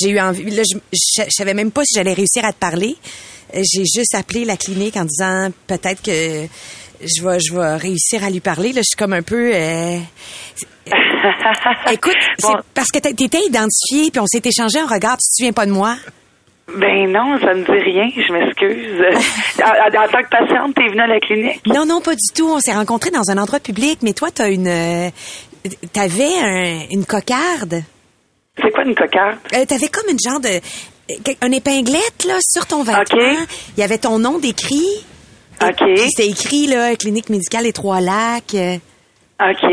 J'ai 0.00 0.08
eu 0.10 0.20
envie. 0.20 0.44
Là, 0.50 0.62
je, 0.70 0.78
je, 0.92 1.22
je 1.24 1.30
savais 1.30 1.52
même 1.54 1.70
pas 1.70 1.82
si 1.84 1.94
j'allais 1.96 2.14
réussir 2.14 2.44
à 2.46 2.52
te 2.52 2.58
parler. 2.58 2.96
J'ai 3.54 3.84
juste 3.84 4.14
appelé 4.14 4.46
la 4.46 4.56
clinique 4.56 4.96
en 4.96 5.04
disant 5.04 5.50
peut-être 5.66 6.00
que 6.02 6.46
je 7.02 7.22
vais 7.22 7.38
je 7.40 7.52
vais 7.54 7.76
réussir 7.76 8.24
à 8.24 8.30
lui 8.30 8.40
parler. 8.40 8.72
Là, 8.72 8.80
je 8.80 8.88
suis 8.88 8.96
comme 8.96 9.12
un 9.12 9.22
peu. 9.22 9.52
euh, 9.54 9.98
Écoute, 11.92 12.16
c'est 12.38 12.48
parce 12.74 12.88
que 12.88 12.98
t'étais 13.00 13.44
identifié, 13.46 14.10
puis 14.10 14.20
on 14.20 14.26
s'est 14.26 14.40
échangé 14.44 14.78
un 14.78 14.86
regard. 14.86 15.18
Tu 15.18 15.28
te 15.28 15.34
souviens 15.36 15.52
pas 15.52 15.66
de 15.66 15.72
moi? 15.72 15.96
Ben 16.78 17.10
non, 17.10 17.38
ça 17.40 17.54
me 17.54 17.64
dit 17.64 17.90
rien, 17.90 18.08
je 18.16 18.32
m'excuse. 18.32 19.02
en, 19.62 20.08
tant 20.08 20.22
que 20.22 20.28
patiente, 20.30 20.74
t'es 20.74 20.88
venue 20.88 21.00
à 21.00 21.06
la 21.06 21.20
clinique? 21.20 21.60
Non, 21.66 21.84
non, 21.84 22.00
pas 22.00 22.14
du 22.14 22.32
tout. 22.34 22.48
On 22.48 22.60
s'est 22.60 22.72
rencontrés 22.72 23.10
dans 23.10 23.30
un 23.30 23.38
endroit 23.38 23.60
public, 23.60 23.98
mais 24.02 24.12
toi, 24.14 24.28
t'as 24.34 24.50
une, 24.50 24.68
euh, 24.68 25.10
t'avais 25.92 26.38
un- 26.40 26.80
une 26.90 27.04
cocarde. 27.04 27.82
C'est 28.60 28.70
quoi 28.70 28.84
une 28.84 28.94
cocarde? 28.94 29.38
Euh, 29.54 29.64
t'avais 29.66 29.88
comme 29.88 30.08
une 30.10 30.18
genre 30.24 30.40
de, 30.40 30.60
une 31.46 31.54
épinglette 31.54 32.24
là 32.26 32.38
sur 32.40 32.66
ton 32.66 32.82
vêtement. 32.84 33.36
Il 33.76 33.80
y 33.80 33.82
avait 33.82 33.98
ton 33.98 34.18
nom 34.18 34.38
décrit. 34.38 34.86
OK. 35.62 35.82
C'était 36.08 36.28
écrit 36.28 36.66
là, 36.66 36.94
clinique 36.96 37.28
médicale 37.28 37.64
des 37.64 37.72
Trois 37.72 38.00
Lacs. 38.00 38.54
Euh, 38.54 38.76
OK. 39.40 39.64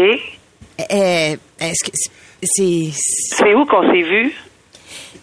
euh, 0.92 1.36
est-ce 1.60 1.84
que 1.84 1.92
c'est, 1.94 2.12
c'est- 2.44 2.92
C'est 3.36 3.54
où 3.54 3.66
qu'on 3.66 3.84
s'est 3.92 4.02
vu? 4.02 4.34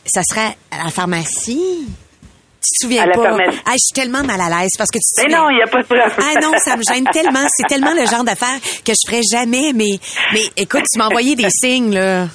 Ça 0.07 0.23
serait 0.23 0.57
à 0.71 0.85
la 0.85 0.91
pharmacie? 0.91 1.87
Tu 1.89 2.81
te 2.81 2.85
souviens 2.87 3.03
À 3.05 3.07
la 3.07 3.15
pas? 3.15 3.23
pharmacie. 3.23 3.59
Ah, 3.65 3.73
je 3.73 3.79
suis 3.79 3.95
tellement 3.95 4.25
mal 4.25 4.41
à 4.41 4.49
l'aise 4.49 4.71
parce 4.77 4.91
que 4.91 4.99
tu 4.99 5.05
te 5.15 5.21
souviens- 5.23 5.39
non, 5.39 5.51
il 5.51 5.57
n'y 5.57 5.63
a 5.63 5.67
pas 5.67 5.83
de 5.83 5.87
problème. 5.87 6.11
Ah 6.19 6.41
non, 6.43 6.53
ça 6.65 6.77
me 6.77 6.83
gêne 6.83 7.05
tellement. 7.13 7.47
C'est 7.49 7.67
tellement 7.69 7.95
le 7.95 8.07
genre 8.07 8.25
d'affaire 8.25 8.59
que 8.85 8.93
je 8.93 9.09
ferais 9.11 9.23
jamais. 9.31 9.73
Mais, 9.75 9.99
mais 10.33 10.43
écoute, 10.57 10.83
tu 10.93 10.99
m'as 10.99 11.07
envoyé 11.07 11.37
des 11.37 11.49
signes, 11.51 11.95
là. 11.95 12.27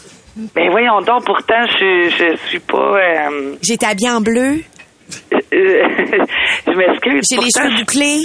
Ben 0.55 0.69
voyons 0.71 1.01
donc, 1.01 1.25
pourtant, 1.25 1.61
je, 1.77 2.09
je 2.09 2.37
suis 2.47 2.59
pas... 2.59 2.77
euh, 2.77 3.55
J'étais 3.61 3.85
habillée 3.87 4.11
en 4.11 4.21
bleu. 4.21 4.63
euh, 5.33 5.39
je 5.51 6.77
m'excuse. 6.77 7.25
J'ai 7.29 7.37
les 7.37 7.49
cheveux 7.53 7.75
bouclés. 7.79 8.21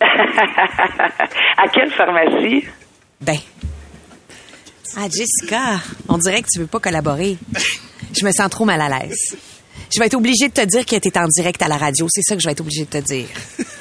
à 0.00 1.68
quelle 1.72 1.90
pharmacie? 1.92 2.64
Ben. 3.22 3.38
Ah, 4.96 5.06
Jessica, 5.10 5.80
on 6.08 6.18
dirait 6.18 6.42
que 6.42 6.48
tu 6.52 6.60
veux 6.60 6.66
pas 6.66 6.80
collaborer. 6.80 7.36
Je 8.16 8.24
me 8.24 8.32
sens 8.32 8.48
trop 8.50 8.64
mal 8.64 8.80
à 8.80 8.88
l'aise. 8.88 9.36
Je 9.94 10.00
vais 10.00 10.06
être 10.06 10.14
obligée 10.14 10.48
de 10.48 10.52
te 10.52 10.64
dire 10.66 10.84
que 10.84 10.96
tu 10.96 11.08
es 11.08 11.18
en 11.18 11.26
direct 11.28 11.62
à 11.62 11.68
la 11.68 11.76
radio. 11.76 12.06
C'est 12.10 12.22
ça 12.22 12.34
que 12.34 12.40
je 12.42 12.46
vais 12.46 12.52
être 12.52 12.60
obligée 12.60 12.84
de 12.84 12.90
te 12.90 13.04
dire. 13.04 13.26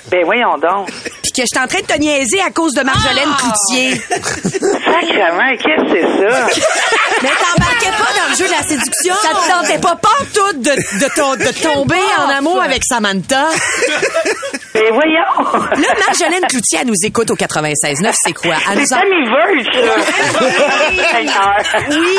Ben 0.09 0.23
voyons 0.23 0.57
donc. 0.57 0.89
Puis 1.23 1.31
que 1.33 1.41
je 1.41 1.47
suis 1.47 1.59
en 1.61 1.67
train 1.67 1.81
de 1.81 1.85
te 1.85 1.97
niaiser 1.99 2.39
à 2.39 2.49
cause 2.51 2.73
de 2.73 2.81
Marjolaine 2.81 3.27
Ah! 3.29 3.37
Cloutier. 3.41 3.95
Sacrement, 3.97 5.51
qu'est-ce 5.57 5.83
que 5.83 5.91
c'est 5.91 6.29
ça? 6.29 6.47
Mais 7.23 7.29
t'embarquais 7.29 7.89
pas 7.91 8.13
dans 8.21 8.31
le 8.31 8.37
jeu 8.37 8.45
de 8.45 8.51
la 8.51 8.63
séduction. 8.63 9.15
Ça 9.21 9.29
te 9.29 9.51
tentait 9.51 9.79
pas 9.79 9.95
pantoute 9.95 10.61
de, 10.61 10.71
de, 10.71 11.15
ton- 11.15 11.35
de 11.35 11.61
tomber 11.61 11.99
en 12.19 12.29
amour 12.29 12.61
avec 12.61 12.83
Samantha. 12.87 13.49
Ben 14.77 14.93
voyons. 14.93 15.61
Là, 15.81 15.93
Marjolaine 16.07 16.47
Cloutier, 16.49 16.79
elle 16.81 16.87
nous 16.87 16.93
écoute 17.03 17.29
au 17.31 17.35
96.9. 17.35 18.13
C'est 18.23 18.33
quoi? 18.33 18.55
Elle 18.71 18.79
nous 18.79 18.85
C'est 18.85 18.95
en-. 18.95 18.99
Oui, 21.89 22.17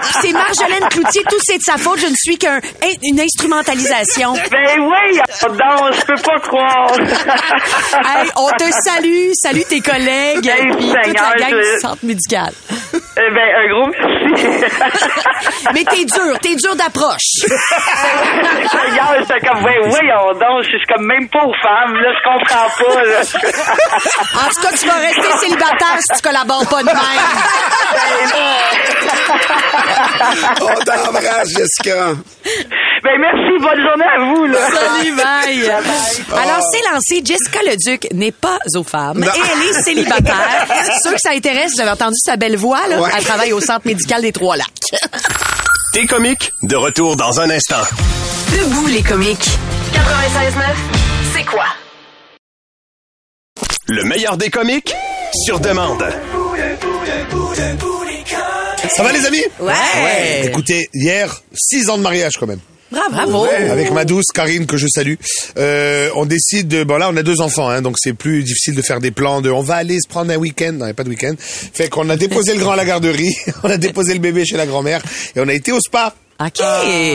Puis 0.00 0.12
c'est 0.22 0.32
Marjolaine 0.32 0.88
Cloutier, 0.90 1.22
tout 1.28 1.36
c'est 1.42 1.58
de 1.58 1.62
sa 1.62 1.76
faute, 1.76 1.98
je 2.00 2.06
ne 2.06 2.14
suis 2.16 2.38
qu'une 2.38 3.20
instrumentalisation. 3.20 4.32
Ben 4.50 4.80
oui, 4.80 5.20
non, 5.48 5.92
je 5.92 6.00
peux 6.04 6.22
pas 6.22 6.38
croire. 6.40 6.92
Hey, 6.98 8.30
on 8.36 8.48
te 8.56 8.64
salue, 8.84 9.30
salut 9.34 9.64
tes 9.68 9.80
collègues, 9.80 10.50
puis 10.78 10.92
toute 11.04 11.14
la 11.14 11.34
gang 11.36 11.50
je- 11.50 11.74
du 11.74 11.80
centre 11.80 12.04
médical. 12.04 12.52
Eh 12.94 13.34
ben, 13.34 13.48
un 13.56 13.68
gros 13.72 13.88
merci. 13.88 14.58
Mais 15.74 15.84
t'es 15.84 16.04
dur, 16.04 16.38
t'es 16.40 16.54
dur 16.54 16.76
d'approche. 16.76 17.44
Regarde, 17.44 19.16
j'étais 19.20 19.40
comme, 19.46 19.62
ben 19.64 19.74
voyons 19.88 20.32
donc, 20.38 20.62
je 20.64 20.68
suis 20.76 20.86
comme 20.86 21.04
même 21.06 21.28
pas 21.28 21.44
aux 21.44 21.54
femmes, 21.62 21.97
là, 22.00 22.10
je 22.14 22.20
comprends 22.24 22.70
pas, 22.78 23.02
là. 23.04 23.20
En 24.34 24.48
tout 24.48 24.60
cas, 24.60 24.72
tu 24.78 24.86
vas 24.86 24.94
rester 24.94 25.30
célibataire 25.40 25.98
si 26.00 26.06
tu 26.16 26.22
collabores 26.22 26.66
pas 26.68 26.80
de 26.82 26.86
même. 26.86 26.96
On 30.60 30.74
t'embrasse, 30.84 31.48
Jessica. 31.48 32.12
Ben 33.04 33.16
merci, 33.20 33.58
bonne 33.60 33.80
journée 33.80 34.04
à 34.04 34.18
vous, 34.20 34.44
là. 34.46 34.58
Salut, 34.70 35.14
bye. 35.16 35.70
Alors, 35.70 36.60
c'est 36.72 36.82
lancé. 36.92 37.22
Jessica 37.24 37.60
Leduc 37.62 38.08
n'est 38.12 38.32
pas 38.32 38.58
aux 38.74 38.82
femmes 38.84 39.20
Non. 39.20 39.26
et 39.26 39.40
elle 39.52 39.62
est 39.70 39.82
célibataire. 39.82 40.66
Ceux 41.04 41.12
que 41.12 41.20
ça 41.20 41.30
intéresse, 41.30 41.72
j'avais 41.76 41.90
entendu 41.90 42.16
sa 42.24 42.36
belle 42.36 42.56
voix, 42.56 42.86
là. 42.88 43.00
Ouais. 43.00 43.10
Elle 43.16 43.24
travaille 43.24 43.52
au 43.52 43.60
centre 43.60 43.86
médical 43.86 44.22
des 44.22 44.32
Trois-Lacs. 44.32 44.66
T'es 45.92 46.06
comique, 46.06 46.52
de 46.62 46.76
retour 46.76 47.16
dans 47.16 47.40
un 47.40 47.50
instant. 47.50 47.82
Debout 48.52 48.86
les 48.88 49.02
comiques. 49.02 49.48
96.9, 49.94 50.00
c'est 51.34 51.44
quoi? 51.44 51.64
Le 53.90 54.04
meilleur 54.04 54.36
des 54.36 54.50
comiques, 54.50 54.94
sur 55.46 55.60
demande. 55.60 56.04
Ça 58.94 59.02
va 59.02 59.12
les 59.12 59.24
amis 59.24 59.42
Ouais. 59.60 60.44
Écoutez, 60.44 60.90
hier, 60.92 61.42
six 61.54 61.88
ans 61.88 61.96
de 61.96 62.02
mariage 62.02 62.34
quand 62.38 62.46
même. 62.46 62.60
Bravo. 62.90 63.46
Avec 63.46 63.90
ma 63.92 64.04
douce 64.04 64.26
Karine 64.34 64.66
que 64.66 64.76
je 64.76 64.86
salue. 64.88 65.14
Euh, 65.56 66.10
on 66.16 66.26
décide 66.26 66.68
de, 66.68 66.84
bon 66.84 66.98
là 66.98 67.08
on 67.10 67.16
a 67.16 67.22
deux 67.22 67.40
enfants, 67.40 67.68
hein, 67.68 67.80
donc 67.80 67.96
c'est 67.98 68.12
plus 68.12 68.42
difficile 68.42 68.74
de 68.74 68.82
faire 68.82 69.00
des 69.00 69.10
plans 69.10 69.40
de, 69.40 69.50
on 69.50 69.62
va 69.62 69.76
aller 69.76 69.98
se 70.00 70.08
prendre 70.08 70.30
un 70.32 70.36
week-end. 70.36 70.72
Non, 70.72 70.80
il 70.80 70.88
n'y 70.88 70.90
a 70.90 70.94
pas 70.94 71.04
de 71.04 71.10
week-end. 71.10 71.34
Fait 71.38 71.88
qu'on 71.88 72.10
a 72.10 72.16
déposé 72.16 72.52
le 72.54 72.60
grand 72.60 72.72
à 72.72 72.76
la 72.76 72.84
garderie, 72.84 73.34
on 73.62 73.70
a 73.70 73.78
déposé 73.78 74.12
le 74.12 74.20
bébé 74.20 74.44
chez 74.44 74.56
la 74.58 74.66
grand-mère 74.66 75.02
et 75.34 75.40
on 75.40 75.48
a 75.48 75.54
été 75.54 75.72
au 75.72 75.80
spa. 75.80 76.14
OK. 76.40 76.60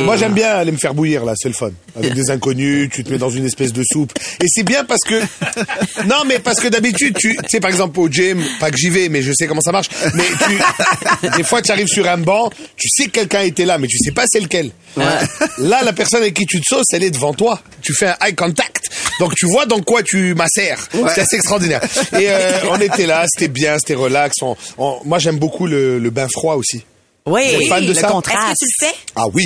Moi, 0.04 0.18
j'aime 0.18 0.34
bien 0.34 0.50
aller 0.52 0.72
me 0.74 0.78
faire 0.78 0.94
bouillir, 0.94 1.24
là, 1.24 1.34
c'est 1.38 1.48
le 1.48 1.54
fun. 1.54 1.72
Avec 1.96 2.14
des 2.14 2.30
inconnus, 2.30 2.90
tu 2.92 3.04
te 3.06 3.10
mets 3.10 3.18
dans 3.18 3.30
une 3.30 3.46
espèce 3.46 3.72
de 3.72 3.82
soupe. 3.90 4.12
Et 4.42 4.46
c'est 4.50 4.64
bien 4.64 4.84
parce 4.84 5.00
que... 5.08 5.22
Non, 6.06 6.24
mais 6.26 6.40
parce 6.40 6.60
que 6.60 6.68
d'habitude, 6.68 7.16
tu 7.18 7.36
tu 7.38 7.42
sais, 7.50 7.60
par 7.62 7.70
exemple, 7.70 7.98
au 8.02 8.10
gym, 8.10 8.44
pas 8.60 8.70
que 8.70 8.76
j'y 8.78 8.90
vais, 8.90 9.08
mais 9.08 9.22
je 9.22 9.32
sais 9.34 9.48
comment 9.48 9.62
ça 9.62 9.72
marche, 9.72 9.88
mais 10.14 10.24
tu... 10.46 11.30
Des 11.38 11.44
fois, 11.44 11.62
tu 11.62 11.72
arrives 11.72 11.88
sur 11.88 12.08
un 12.10 12.18
banc, 12.18 12.50
tu 12.76 12.90
sais 12.90 13.06
que 13.06 13.12
quelqu'un 13.12 13.42
était 13.42 13.64
là, 13.66 13.78
mais 13.78 13.88
tu 13.88 13.98
sais 13.98 14.12
pas 14.12 14.26
c'est 14.28 14.42
lequel. 14.42 14.72
Là, 14.98 15.82
la 15.84 15.94
personne 15.94 16.22
avec 16.22 16.34
qui 16.34 16.46
tu 16.46 16.60
te 16.60 16.66
sauces, 16.68 16.88
elle 16.92 17.04
est 17.04 17.12
devant 17.12 17.34
toi. 17.34 17.62
Tu 17.82 17.94
fais 17.94 18.08
un 18.08 18.18
eye 18.28 18.36
contact. 18.36 18.84
Donc, 19.20 19.34
tu 19.36 19.46
vois 19.46 19.66
dans 19.66 19.80
quoi 19.82 20.04
tu 20.04 20.36
macères. 20.36 20.80
C'est 21.14 21.22
assez 21.22 21.36
extraordinaire. 21.38 21.82
Et 22.14 22.30
euh, 22.30 22.52
on 22.70 22.80
était 22.82 23.06
là, 23.06 23.26
c'était 23.34 23.48
bien, 23.48 23.78
c'était 23.80 23.96
relax. 23.96 24.36
On- 24.42 24.56
on- 24.78 25.00
Moi, 25.06 25.20
j'aime 25.20 25.38
beaucoup 25.38 25.66
le, 25.68 25.98
le 26.00 26.10
bain 26.10 26.28
froid 26.32 26.56
aussi. 26.56 26.84
Oui, 27.26 27.42
Vous 27.56 27.62
êtes 27.62 27.68
fan 27.70 27.84
de 27.84 27.88
le 27.90 27.94
ça? 27.94 28.08
contraste. 28.10 28.40
Est-ce 28.62 28.66
que 28.66 28.66
tu 28.66 28.86
le 28.86 28.88
fais? 28.90 28.96
Ah 29.16 29.26
oui. 29.34 29.46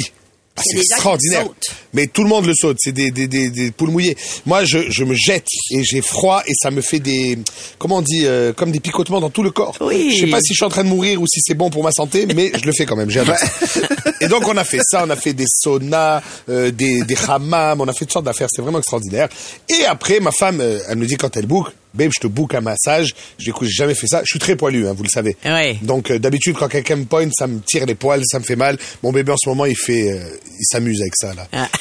Ah, 0.59 0.63
c'est 0.65 0.77
extraordinaire. 0.79 1.45
Mais 1.93 2.07
tout 2.07 2.23
le 2.23 2.29
monde 2.29 2.47
le 2.47 2.53
saute. 2.55 2.77
C'est 2.79 2.91
des, 2.91 3.11
des, 3.11 3.27
des, 3.27 3.51
des 3.51 3.69
poules 3.69 3.91
mouillées. 3.91 4.17
Moi, 4.47 4.63
je, 4.63 4.89
je 4.89 5.03
me 5.03 5.13
jette 5.13 5.45
et 5.69 5.83
j'ai 5.83 6.01
froid 6.01 6.41
et 6.47 6.53
ça 6.59 6.71
me 6.71 6.81
fait 6.81 6.97
des, 6.99 7.37
comment 7.77 7.97
on 7.97 8.01
dit, 8.01 8.25
euh, 8.25 8.53
comme 8.53 8.71
des 8.71 8.79
picotements 8.79 9.19
dans 9.19 9.29
tout 9.29 9.43
le 9.43 9.51
corps. 9.51 9.75
Oui. 9.81 10.15
Je 10.15 10.21
sais 10.25 10.31
pas 10.31 10.41
si 10.41 10.53
je 10.53 10.57
suis 10.57 10.65
en 10.65 10.69
train 10.69 10.83
de 10.83 10.89
mourir 10.89 11.21
ou 11.21 11.27
si 11.27 11.41
c'est 11.43 11.53
bon 11.53 11.69
pour 11.69 11.83
ma 11.83 11.91
santé, 11.91 12.25
mais 12.25 12.51
je 12.55 12.65
le 12.65 12.71
fais 12.71 12.87
quand 12.87 12.95
même. 12.95 13.11
J'adore. 13.11 13.35
Et 14.19 14.27
donc, 14.27 14.47
on 14.47 14.57
a 14.57 14.63
fait 14.63 14.79
ça. 14.83 15.03
On 15.05 15.09
a 15.11 15.15
fait 15.15 15.33
des 15.33 15.45
saunas, 15.47 16.23
euh, 16.49 16.71
des, 16.71 17.03
des 17.03 17.17
hammams. 17.27 17.79
On 17.79 17.87
a 17.87 17.93
fait 17.93 18.05
toutes 18.05 18.13
sortes 18.13 18.25
d'affaires. 18.25 18.47
C'est 18.51 18.63
vraiment 18.63 18.79
extraordinaire. 18.79 19.29
Et 19.69 19.85
après, 19.85 20.19
ma 20.19 20.31
femme, 20.31 20.59
euh, 20.59 20.79
elle 20.89 20.97
me 20.97 21.05
dit 21.05 21.17
quand 21.17 21.37
elle 21.37 21.45
book, 21.45 21.67
babe, 21.93 22.11
je 22.15 22.21
te 22.21 22.27
book 22.27 22.53
un 22.55 22.61
massage. 22.61 23.13
J'ai 23.37 23.51
jamais 23.63 23.95
fait 23.95 24.07
ça. 24.07 24.21
Je 24.23 24.31
suis 24.31 24.39
très 24.39 24.55
poilu, 24.55 24.87
hein, 24.87 24.93
vous 24.95 25.03
le 25.03 25.09
savez. 25.09 25.35
Ouais. 25.45 25.77
Donc 25.81 26.11
euh, 26.11 26.19
d'habitude 26.19 26.55
quand 26.57 26.67
quelqu'un 26.67 26.97
me 26.97 27.05
pointe, 27.05 27.31
ça 27.37 27.47
me 27.47 27.59
tire 27.59 27.85
les 27.85 27.95
poils, 27.95 28.21
ça 28.25 28.39
me 28.39 28.43
fait 28.43 28.55
mal. 28.55 28.77
Mon 29.03 29.11
bébé 29.11 29.31
en 29.31 29.37
ce 29.37 29.49
moment, 29.49 29.65
il 29.65 29.77
fait, 29.77 30.11
euh, 30.11 30.23
il 30.45 30.65
s'amuse 30.71 31.01
avec 31.01 31.13
ça 31.15 31.33
là. 31.33 31.47
Ah. 31.51 31.67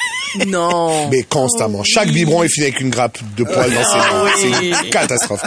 Non. 0.47 1.09
Mais 1.09 1.23
constamment. 1.23 1.83
Chaque 1.83 2.09
biberon 2.11 2.43
est 2.43 2.49
fini 2.49 2.65
avec 2.67 2.81
une 2.81 2.89
grappe 2.89 3.17
de 3.37 3.43
poils 3.43 3.71
dans 3.73 3.83
ses 3.83 3.97
mains. 3.97 4.31
C'est 4.39 4.67
une 4.85 4.89
catastrophe. 4.89 5.41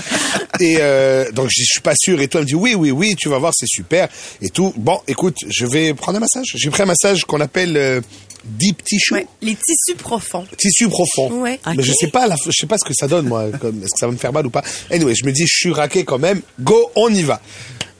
Et 0.60 0.76
euh, 0.80 1.30
donc 1.32 1.48
je 1.50 1.62
suis 1.62 1.80
pas 1.80 1.94
sûr. 1.96 2.20
Et 2.20 2.28
toi, 2.28 2.40
elle 2.40 2.44
me 2.44 2.48
dit 2.48 2.54
oui, 2.54 2.74
oui, 2.74 2.90
oui, 2.90 3.14
tu 3.16 3.28
vas 3.28 3.38
voir, 3.38 3.52
c'est 3.54 3.68
super 3.68 4.08
et 4.42 4.48
tout. 4.50 4.72
Bon, 4.76 5.00
écoute, 5.08 5.36
je 5.48 5.66
vais 5.66 5.94
prendre 5.94 6.18
un 6.18 6.20
massage. 6.20 6.46
J'ai 6.54 6.70
pris 6.70 6.82
un 6.82 6.86
massage 6.86 7.24
qu'on 7.24 7.40
appelle 7.40 7.76
euh, 7.76 8.00
deep 8.44 8.82
tissue. 8.84 9.14
Ouais, 9.14 9.26
les 9.42 9.54
tissus 9.54 9.96
profonds. 9.96 10.46
Tissu 10.56 10.88
profond. 10.88 11.30
Ouais. 11.40 11.58
Mais 11.76 11.82
je 11.82 11.92
sais 11.92 12.08
pas, 12.08 12.26
la- 12.26 12.36
je 12.36 12.50
sais 12.52 12.66
pas 12.66 12.76
ce 12.78 12.88
que 12.88 12.94
ça 12.94 13.06
donne, 13.06 13.26
moi. 13.26 13.46
Est-ce 13.48 13.58
que 13.58 13.72
ça 13.98 14.06
va 14.06 14.12
me 14.12 14.18
faire 14.18 14.32
mal 14.32 14.46
ou 14.46 14.50
pas? 14.50 14.62
Anyway, 14.90 15.14
je 15.14 15.24
me 15.26 15.32
dis, 15.32 15.42
je 15.46 15.56
suis 15.58 15.72
raqué 15.72 16.04
quand 16.04 16.18
même. 16.18 16.40
Go, 16.60 16.90
on 16.96 17.08
y 17.12 17.22
va. 17.22 17.40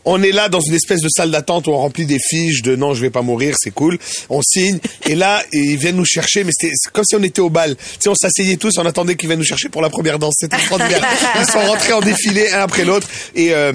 On 0.05 0.23
est 0.23 0.33
là 0.33 0.49
dans 0.49 0.61
une 0.61 0.75
espèce 0.75 1.01
de 1.01 1.09
salle 1.09 1.31
d'attente 1.31 1.67
où 1.67 1.73
on 1.73 1.79
remplit 1.79 2.07
des 2.07 2.19
fiches 2.19 2.63
de 2.63 2.75
non, 2.77 2.95
je 2.95 3.03
vais 3.03 3.11
pas 3.11 3.23
mourir, 3.23 3.55
c'est 3.59 3.71
cool. 3.71 3.99
On 4.29 4.41
signe. 4.43 4.79
Et 5.07 5.15
là, 5.15 5.43
ils 5.53 5.77
viennent 5.77 5.97
nous 5.97 6.07
chercher, 6.07 6.45
mais 6.45 6.53
c'est 6.59 6.73
comme 6.93 7.05
si 7.05 7.17
on 7.17 7.23
était 7.23 7.41
au 7.41 7.51
bal. 7.51 7.77
Tu 7.77 7.83
sais, 8.01 8.09
on 8.09 8.15
s'asseyait 8.15 8.57
tous, 8.57 8.79
on 8.79 8.87
attendait 8.87 9.17
qu'ils 9.17 9.29
viennent 9.29 9.41
nous 9.41 9.45
chercher 9.45 9.69
pour 9.69 9.83
la 9.83 9.91
première 9.91 10.19
danse. 10.19 10.35
C'était 10.39 10.57
extraordinaire. 10.57 11.07
Ils 11.39 11.47
sont 11.47 11.61
rentrés 11.61 11.93
en 11.93 12.01
défilé, 12.01 12.51
un 12.51 12.61
après 12.61 12.85
l'autre. 12.85 13.07
Et, 13.35 13.53
euh, 13.55 13.73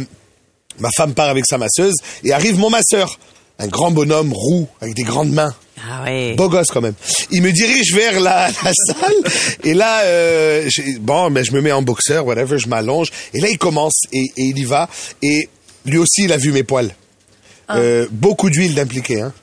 ma 0.79 0.89
femme 0.95 1.13
part 1.13 1.29
avec 1.29 1.45
sa 1.45 1.57
masseuse 1.57 1.95
et 2.23 2.33
arrive 2.33 2.57
mon 2.57 2.69
masseur. 2.69 3.19
Un 3.57 3.67
grand 3.67 3.91
bonhomme 3.91 4.33
roux, 4.33 4.67
avec 4.81 4.95
des 4.95 5.03
grandes 5.03 5.31
mains. 5.31 5.55
Ah 5.89 6.03
ouais. 6.03 6.33
Beau 6.33 6.49
gosse 6.49 6.67
quand 6.67 6.81
même. 6.81 6.95
Il 7.31 7.41
me 7.41 7.51
dirige 7.51 7.93
vers 7.93 8.19
la, 8.19 8.49
la 8.63 8.71
salle 8.73 9.57
et 9.63 9.73
là, 9.73 10.01
euh, 10.03 10.67
bon, 10.99 11.29
mais 11.29 11.43
je 11.45 11.53
me 11.53 11.61
mets 11.61 11.71
en 11.71 11.81
boxeur, 11.81 12.25
whatever, 12.25 12.57
je 12.57 12.67
m'allonge 12.67 13.11
et 13.33 13.39
là 13.39 13.49
il 13.49 13.57
commence 13.57 14.01
et, 14.11 14.25
et 14.35 14.43
il 14.43 14.57
y 14.57 14.65
va 14.65 14.89
et 15.21 15.47
lui 15.85 15.97
aussi 15.97 16.23
il 16.23 16.33
a 16.33 16.37
vu 16.37 16.51
mes 16.51 16.63
poils. 16.63 16.93
Euh, 17.71 18.07
beaucoup 18.11 18.49
d'huile 18.49 18.75
d'impliqué, 18.75 19.21
hein. 19.21 19.33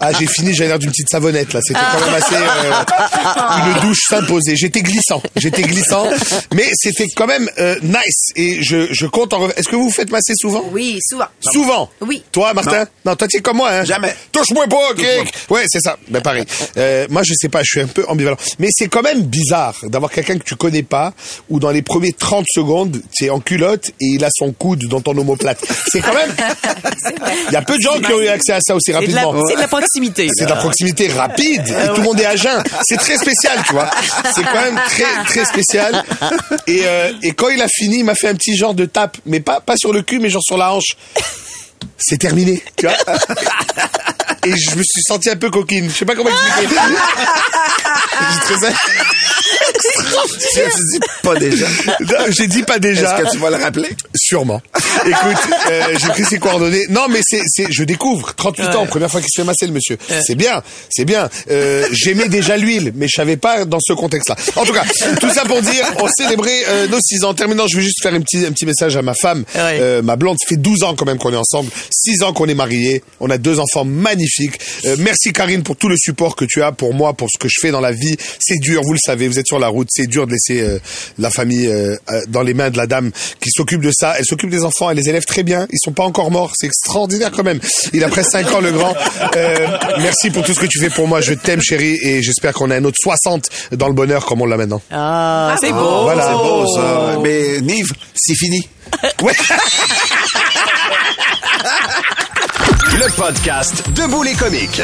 Ah, 0.00 0.12
j'ai 0.18 0.26
fini, 0.26 0.54
j'ai 0.54 0.66
l'air 0.66 0.78
d'une 0.78 0.90
petite 0.90 1.08
savonnette, 1.08 1.52
là. 1.52 1.60
C'était 1.62 1.80
quand 1.80 2.06
même 2.06 2.14
assez, 2.14 2.34
euh, 2.34 3.74
une 3.74 3.88
douche 3.88 4.00
s'imposait. 4.08 4.56
J'étais 4.56 4.82
glissant. 4.82 5.22
J'étais 5.36 5.62
glissant. 5.62 6.06
Mais 6.54 6.68
c'était 6.74 7.08
quand 7.14 7.26
même, 7.26 7.48
euh, 7.58 7.76
nice. 7.82 8.30
Et 8.36 8.62
je, 8.62 8.92
je 8.92 9.06
compte 9.06 9.32
en. 9.32 9.48
Est-ce 9.50 9.68
que 9.68 9.76
vous 9.76 9.84
vous 9.84 9.90
faites 9.90 10.10
masser 10.10 10.32
souvent? 10.36 10.62
Oui, 10.72 10.98
souvent. 11.08 11.26
Souvent? 11.40 11.90
Oui. 12.00 12.22
Toi, 12.32 12.54
Martin? 12.54 12.86
Non, 13.04 13.16
toi, 13.16 13.28
tu 13.28 13.38
es 13.38 13.40
comme 13.40 13.58
moi, 13.58 13.70
hein? 13.70 13.84
Jamais. 13.84 14.14
Touche-moi 14.32 14.66
pas, 14.66 14.90
ok? 14.90 15.04
Ouais, 15.50 15.64
c'est 15.68 15.80
ça. 15.80 15.96
Ben, 16.08 16.20
pareil. 16.20 16.44
Euh, 16.76 17.06
moi, 17.10 17.22
je 17.24 17.34
sais 17.36 17.48
pas, 17.48 17.60
je 17.62 17.70
suis 17.70 17.80
un 17.80 17.86
peu 17.86 18.04
ambivalent. 18.08 18.36
Mais 18.58 18.68
c'est 18.70 18.88
quand 18.88 19.02
même 19.02 19.22
bizarre 19.22 19.74
d'avoir 19.84 20.10
quelqu'un 20.10 20.38
que 20.38 20.44
tu 20.44 20.56
connais 20.56 20.82
pas, 20.82 21.12
ou 21.48 21.60
dans 21.60 21.70
les 21.70 21.82
premiers 21.82 22.12
30 22.12 22.44
secondes, 22.48 23.00
tu 23.14 23.26
es 23.26 23.30
en 23.30 23.40
culotte 23.40 23.88
et 24.00 24.06
il 24.14 24.24
a 24.24 24.28
son 24.32 24.52
coude 24.52 24.86
dans 24.88 25.00
ton 25.00 25.16
omoplate. 25.16 25.64
C'est 25.90 26.00
quand 26.00 26.14
même, 26.14 26.34
il 27.48 27.52
y 27.52 27.56
a 27.56 27.62
peu 27.62 27.76
de 27.76 27.82
gens 27.82 28.00
qui 28.00 28.12
ont 28.14 28.20
eu 28.20 28.28
accès 28.28 28.52
à 28.52 28.60
ça 28.60 28.74
aussi 28.74 28.92
C'est 28.92 29.06
de, 29.06 29.14
la, 29.14 29.22
rapidement. 29.22 29.44
c'est 29.48 29.54
de 29.56 29.60
la 29.60 29.68
proximité. 29.68 30.28
C'est 30.34 30.44
de 30.44 30.50
la 30.50 30.56
proximité 30.56 31.08
rapide 31.08 31.62
et 31.68 31.88
tout 31.88 31.96
le 31.96 32.02
monde 32.02 32.20
est 32.20 32.26
à 32.26 32.36
jeun. 32.36 32.62
C'est 32.84 32.96
très 32.96 33.16
spécial, 33.18 33.62
tu 33.66 33.72
vois. 33.72 33.90
C'est 34.34 34.42
quand 34.44 34.60
même 34.62 34.80
très 34.86 35.24
très 35.26 35.44
spécial. 35.44 36.04
Et, 36.66 36.82
euh, 36.84 37.12
et 37.22 37.32
quand 37.32 37.48
il 37.48 37.60
a 37.62 37.68
fini, 37.68 37.98
il 37.98 38.04
m'a 38.04 38.14
fait 38.14 38.28
un 38.28 38.34
petit 38.34 38.56
genre 38.56 38.74
de 38.74 38.84
tape, 38.86 39.16
mais 39.26 39.40
pas 39.40 39.60
pas 39.60 39.76
sur 39.76 39.92
le 39.92 40.02
cul, 40.02 40.18
mais 40.20 40.30
genre 40.30 40.42
sur 40.42 40.56
la 40.56 40.72
hanche. 40.72 40.96
C'est 41.98 42.18
terminé, 42.18 42.62
tu 42.76 42.86
vois. 42.86 42.96
Et 44.46 44.50
je 44.56 44.70
me 44.76 44.82
suis 44.82 45.02
senti 45.06 45.30
un 45.30 45.36
peu 45.36 45.50
coquine. 45.50 45.88
Je 45.90 45.94
sais 45.94 46.04
pas 46.04 46.14
comment 46.14 46.30
expliquer. 46.30 46.74
J'ai 48.48 48.56
très- 48.56 48.72
Tu 50.54 50.60
dit 50.60 51.00
pas 51.22 51.36
déjà. 51.36 51.66
J'ai 52.30 52.46
dit 52.46 52.62
pas 52.62 52.78
déjà. 52.78 53.16
Est-ce 53.18 53.24
que 53.24 53.30
tu 53.32 53.38
vas 53.38 53.50
le 53.50 53.56
rappeler? 53.56 53.88
Sûrement. 54.14 54.60
Écoute, 55.06 55.50
euh, 55.70 55.82
j'ai 56.00 56.08
pris 56.08 56.24
ses 56.24 56.38
coordonnées. 56.38 56.84
Non, 56.90 57.06
mais 57.08 57.20
c'est, 57.22 57.42
c'est, 57.46 57.66
je 57.70 57.84
découvre. 57.84 58.34
38 58.34 58.66
ans, 58.76 58.86
première 58.86 59.10
fois 59.10 59.20
qu'il 59.20 59.30
se 59.34 59.40
fait 59.40 59.46
masser 59.46 59.66
le 59.66 59.72
monsieur. 59.72 59.98
C'est 60.24 60.34
bien, 60.34 60.62
c'est 60.90 61.04
bien. 61.04 61.28
Euh, 61.50 61.86
j'aimais 61.92 62.28
déjà 62.28 62.56
l'huile, 62.56 62.92
mais 62.94 63.06
je 63.08 63.16
savais 63.16 63.36
pas 63.36 63.64
dans 63.64 63.78
ce 63.80 63.92
contexte-là. 63.92 64.36
En 64.56 64.64
tout 64.64 64.72
cas, 64.72 64.84
tout 65.20 65.30
ça 65.30 65.42
pour 65.44 65.60
dire, 65.62 65.84
on 66.00 66.08
célébrait 66.08 66.62
euh, 66.68 66.86
nos 66.88 67.00
6 67.00 67.24
ans. 67.24 67.30
En 67.30 67.34
terminant, 67.34 67.66
je 67.66 67.76
veux 67.76 67.82
juste 67.82 68.02
faire 68.02 68.14
un 68.14 68.20
petit, 68.20 68.44
un 68.46 68.52
petit 68.52 68.66
message 68.66 68.96
à 68.96 69.02
ma 69.02 69.14
femme, 69.14 69.44
Ouais. 69.54 69.78
euh, 69.80 70.02
ma 70.02 70.16
blonde. 70.16 70.36
Ça 70.40 70.46
fait 70.48 70.56
12 70.60 70.82
ans 70.84 70.94
quand 70.94 71.06
même 71.06 71.18
qu'on 71.18 71.32
est 71.32 71.36
ensemble. 71.36 71.70
6 71.90 72.22
ans 72.22 72.32
qu'on 72.32 72.46
est 72.48 72.54
mariés. 72.54 73.02
On 73.20 73.30
a 73.30 73.38
deux 73.38 73.58
enfants 73.58 73.84
magnifiques. 73.84 74.58
Euh, 74.84 74.96
merci 74.98 75.32
Karine 75.32 75.62
pour 75.62 75.76
tout 75.76 75.88
le 75.88 75.96
support 75.96 76.36
que 76.36 76.44
tu 76.44 76.62
as 76.62 76.72
pour 76.72 76.94
moi, 76.94 77.14
pour 77.14 77.28
ce 77.32 77.38
que 77.38 77.48
je 77.48 77.56
fais 77.60 77.70
dans 77.70 77.80
la 77.80 77.92
vie. 77.92 78.16
C'est 78.38 78.58
dur, 78.58 78.82
vous 78.84 78.92
le 78.92 78.98
savez, 79.04 79.26
vous 79.28 79.38
êtes 79.38 79.46
sur 79.46 79.58
la 79.58 79.68
route. 79.74 79.88
C'est 79.90 80.06
dur 80.06 80.26
de 80.26 80.32
laisser 80.32 80.60
euh, 80.62 80.78
la 81.18 81.30
famille 81.30 81.66
euh, 81.66 81.96
euh, 82.10 82.20
dans 82.28 82.42
les 82.42 82.54
mains 82.54 82.70
de 82.70 82.76
la 82.78 82.86
dame 82.86 83.10
qui 83.40 83.50
s'occupe 83.50 83.80
de 83.82 83.90
ça. 83.92 84.14
Elle 84.18 84.24
s'occupe 84.24 84.50
des 84.50 84.64
enfants, 84.64 84.90
elle 84.90 84.96
les 84.96 85.08
élève 85.08 85.24
très 85.24 85.42
bien. 85.42 85.66
Ils 85.70 85.78
sont 85.82 85.92
pas 85.92 86.04
encore 86.04 86.30
morts. 86.30 86.52
C'est 86.56 86.66
extraordinaire 86.66 87.30
quand 87.30 87.42
même. 87.44 87.60
Il 87.92 88.02
a 88.04 88.08
presque 88.08 88.30
5 88.32 88.52
ans 88.52 88.60
le 88.60 88.72
grand. 88.72 88.94
Euh, 89.36 89.66
merci 89.98 90.30
pour 90.30 90.42
tout 90.44 90.54
ce 90.54 90.60
que 90.60 90.66
tu 90.66 90.78
fais 90.80 90.90
pour 90.90 91.06
moi. 91.08 91.20
Je 91.20 91.34
t'aime 91.34 91.60
chérie 91.60 91.98
et 92.02 92.22
j'espère 92.22 92.52
qu'on 92.54 92.70
a 92.70 92.76
un 92.76 92.84
autre 92.84 92.96
60 93.02 93.48
dans 93.72 93.88
le 93.88 93.94
bonheur 93.94 94.24
comme 94.26 94.40
on 94.42 94.46
l'a 94.46 94.56
maintenant. 94.56 94.80
Ah, 94.90 95.56
c'est 95.60 95.70
Oh. 95.72 95.74
beau. 95.74 96.02
Voilà. 96.04 96.26
C'est 96.26 96.32
beau, 96.32 96.66
ça. 96.76 97.18
Mais, 97.22 97.60
Nive, 97.60 97.92
c'est 98.14 98.34
fini. 98.34 98.66
Ouais. 99.22 99.32
Le 102.96 103.10
podcast 103.16 103.82
Debout 103.96 104.22
les 104.22 104.34
comiques. 104.34 104.82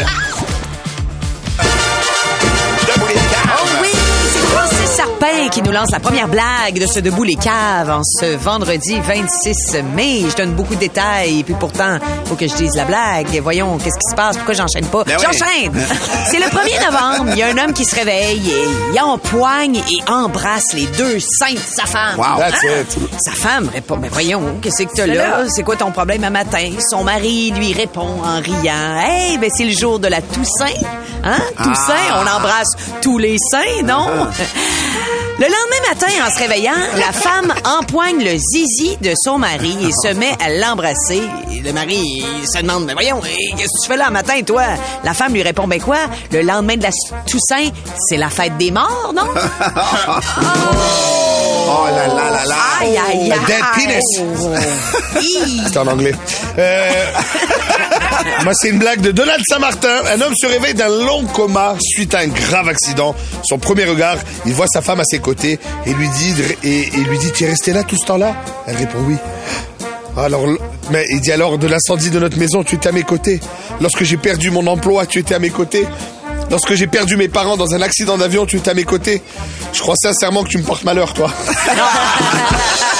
Francis 4.52 4.90
Sarpin 4.96 5.48
qui 5.50 5.62
nous 5.62 5.72
lance 5.72 5.90
la 5.90 6.00
première 6.00 6.28
blague 6.28 6.78
de 6.80 6.86
ce 6.86 7.00
Debout 7.00 7.22
les 7.24 7.34
caves 7.36 7.90
en 7.90 8.02
ce 8.02 8.36
vendredi 8.36 9.00
26 9.00 9.76
mai. 9.94 10.24
Je 10.28 10.36
donne 10.36 10.52
beaucoup 10.52 10.74
de 10.74 10.80
détails, 10.80 11.42
puis 11.44 11.54
pourtant, 11.58 11.98
faut 12.26 12.34
que 12.34 12.46
je 12.46 12.54
dise 12.54 12.74
la 12.76 12.84
blague. 12.84 13.40
Voyons, 13.42 13.78
qu'est-ce 13.78 13.96
qui 13.98 14.10
se 14.10 14.14
passe? 14.16 14.36
Pourquoi 14.36 14.54
j'enchaîne 14.54 14.86
pas? 14.86 15.04
Ben 15.04 15.16
oui. 15.18 15.24
J'enchaîne! 15.24 15.72
C'est 16.30 16.38
le 16.38 16.46
1er 16.46 16.84
novembre, 16.84 17.30
il 17.32 17.38
y 17.38 17.42
a 17.42 17.46
un 17.48 17.58
homme 17.58 17.72
qui 17.72 17.84
se 17.84 17.94
réveille 17.94 18.50
et 18.50 18.64
il 18.92 19.00
empoigne 19.00 19.76
et 19.76 20.10
embrasse 20.10 20.72
les 20.74 20.86
deux 20.86 21.18
seins 21.20 21.54
de 21.54 21.58
sa 21.58 21.86
femme. 21.86 22.18
Wow. 22.18 22.38
That's 22.38 22.62
it. 22.62 22.98
Sa 23.20 23.32
femme 23.32 23.70
répond, 23.72 23.96
mais 23.96 24.08
voyons, 24.08 24.58
qu'est-ce 24.60 24.82
que 24.82 24.94
t'as 24.94 25.06
là? 25.06 25.44
C'est 25.48 25.62
quoi 25.62 25.76
ton 25.76 25.90
problème 25.90 26.24
un 26.24 26.30
matin? 26.30 26.70
Son 26.90 27.04
mari 27.04 27.50
lui 27.52 27.72
répond 27.72 28.08
en 28.24 28.40
riant, 28.40 29.00
hey, 29.00 29.38
ben 29.38 29.50
c'est 29.54 29.64
le 29.64 29.72
jour 29.72 29.98
de 29.98 30.08
la 30.08 30.20
Toussaint. 30.20 30.66
Hein? 31.22 31.38
Toussaint, 31.56 32.22
on 32.22 32.36
embrasse 32.36 32.70
tous 33.02 33.18
les 33.18 33.36
seins, 33.50 33.82
non? 33.84 34.06
Le 35.38 35.46
lendemain 35.46 35.88
matin, 35.88 36.12
en 36.26 36.30
se 36.30 36.38
réveillant, 36.38 36.72
la 36.96 37.12
femme 37.12 37.52
empoigne 37.78 38.22
le 38.22 38.36
zizi 38.36 38.98
de 39.00 39.12
son 39.24 39.38
mari 39.38 39.74
et 39.82 39.90
se 39.92 40.12
met 40.14 40.32
à 40.38 40.50
l'embrasser. 40.50 41.22
Le 41.64 41.72
mari 41.72 41.96
il 41.96 42.46
se 42.46 42.60
demande, 42.60 42.84
mais 42.84 42.92
voyons, 42.92 43.20
qu'est-ce 43.20 43.56
que 43.56 43.82
tu 43.82 43.88
fais 43.88 43.96
là 43.96 44.10
matin, 44.10 44.42
toi? 44.42 44.64
La 45.02 45.14
femme 45.14 45.32
lui 45.32 45.42
répond, 45.42 45.66
ben 45.66 45.80
quoi? 45.80 45.96
Le 46.30 46.42
lendemain 46.42 46.76
de 46.76 46.82
la 46.82 46.90
Toussaint, 47.26 47.70
c'est 48.08 48.18
la 48.18 48.28
fête 48.28 48.58
des 48.58 48.70
morts, 48.70 49.14
non? 49.14 49.22
Oh 51.72 51.86
là 51.86 52.06
là 52.08 52.30
là 52.30 52.44
là. 52.46 52.56
Aïe, 52.80 52.96
aïe, 52.98 53.30
aïe. 53.32 53.40
dead 53.46 53.64
penis. 53.76 54.02
C'est 55.70 55.76
en 55.76 55.86
anglais. 55.86 56.14
Euh, 56.58 56.90
Moi, 58.44 58.52
c'est 58.54 58.68
une 58.68 58.78
blague 58.78 59.00
de 59.00 59.10
Donald 59.10 59.42
Saint-Martin. 59.48 60.02
Un 60.12 60.20
homme 60.20 60.34
se 60.36 60.46
réveille 60.46 60.74
d'un 60.74 60.88
long 60.88 61.24
coma 61.26 61.76
suite 61.80 62.14
à 62.14 62.20
un 62.20 62.28
grave 62.28 62.68
accident. 62.68 63.14
Son 63.44 63.58
premier 63.58 63.84
regard, 63.84 64.16
il 64.46 64.52
voit 64.52 64.66
sa 64.72 64.82
femme 64.82 65.00
à 65.00 65.04
ses 65.04 65.18
côtés 65.18 65.58
et 65.86 65.92
lui 65.92 66.08
dit, 66.08 66.34
et, 66.64 66.90
lui 66.90 67.18
dit, 67.18 67.32
tu 67.32 67.44
es 67.44 67.48
resté 67.48 67.72
là 67.72 67.82
tout 67.82 67.96
ce 67.96 68.06
temps-là? 68.06 68.36
Elle 68.66 68.76
répond 68.76 68.98
oui. 69.06 69.16
Alors, 70.16 70.44
mais 70.90 71.06
il 71.10 71.20
dit 71.20 71.32
alors 71.32 71.56
de 71.56 71.66
l'incendie 71.66 72.10
de 72.10 72.18
notre 72.18 72.36
maison, 72.36 72.64
tu 72.64 72.74
étais 72.74 72.88
à 72.88 72.92
mes 72.92 73.04
côtés. 73.04 73.40
Lorsque 73.80 74.02
j'ai 74.02 74.16
perdu 74.16 74.50
mon 74.50 74.66
emploi, 74.66 75.06
tu 75.06 75.18
étais 75.18 75.34
à 75.34 75.38
mes 75.38 75.50
côtés. 75.50 75.86
Lorsque 76.50 76.74
j'ai 76.74 76.88
perdu 76.88 77.16
mes 77.16 77.28
parents 77.28 77.56
dans 77.56 77.74
un 77.74 77.80
accident 77.80 78.18
d'avion, 78.18 78.44
tu 78.44 78.56
étais 78.56 78.70
à 78.70 78.74
mes 78.74 78.84
côtés. 78.84 79.22
Je 79.72 79.80
crois 79.80 79.94
sincèrement 79.96 80.42
que 80.42 80.48
tu 80.48 80.58
me 80.58 80.64
portes 80.64 80.82
malheur, 80.82 81.14
toi. 81.14 81.30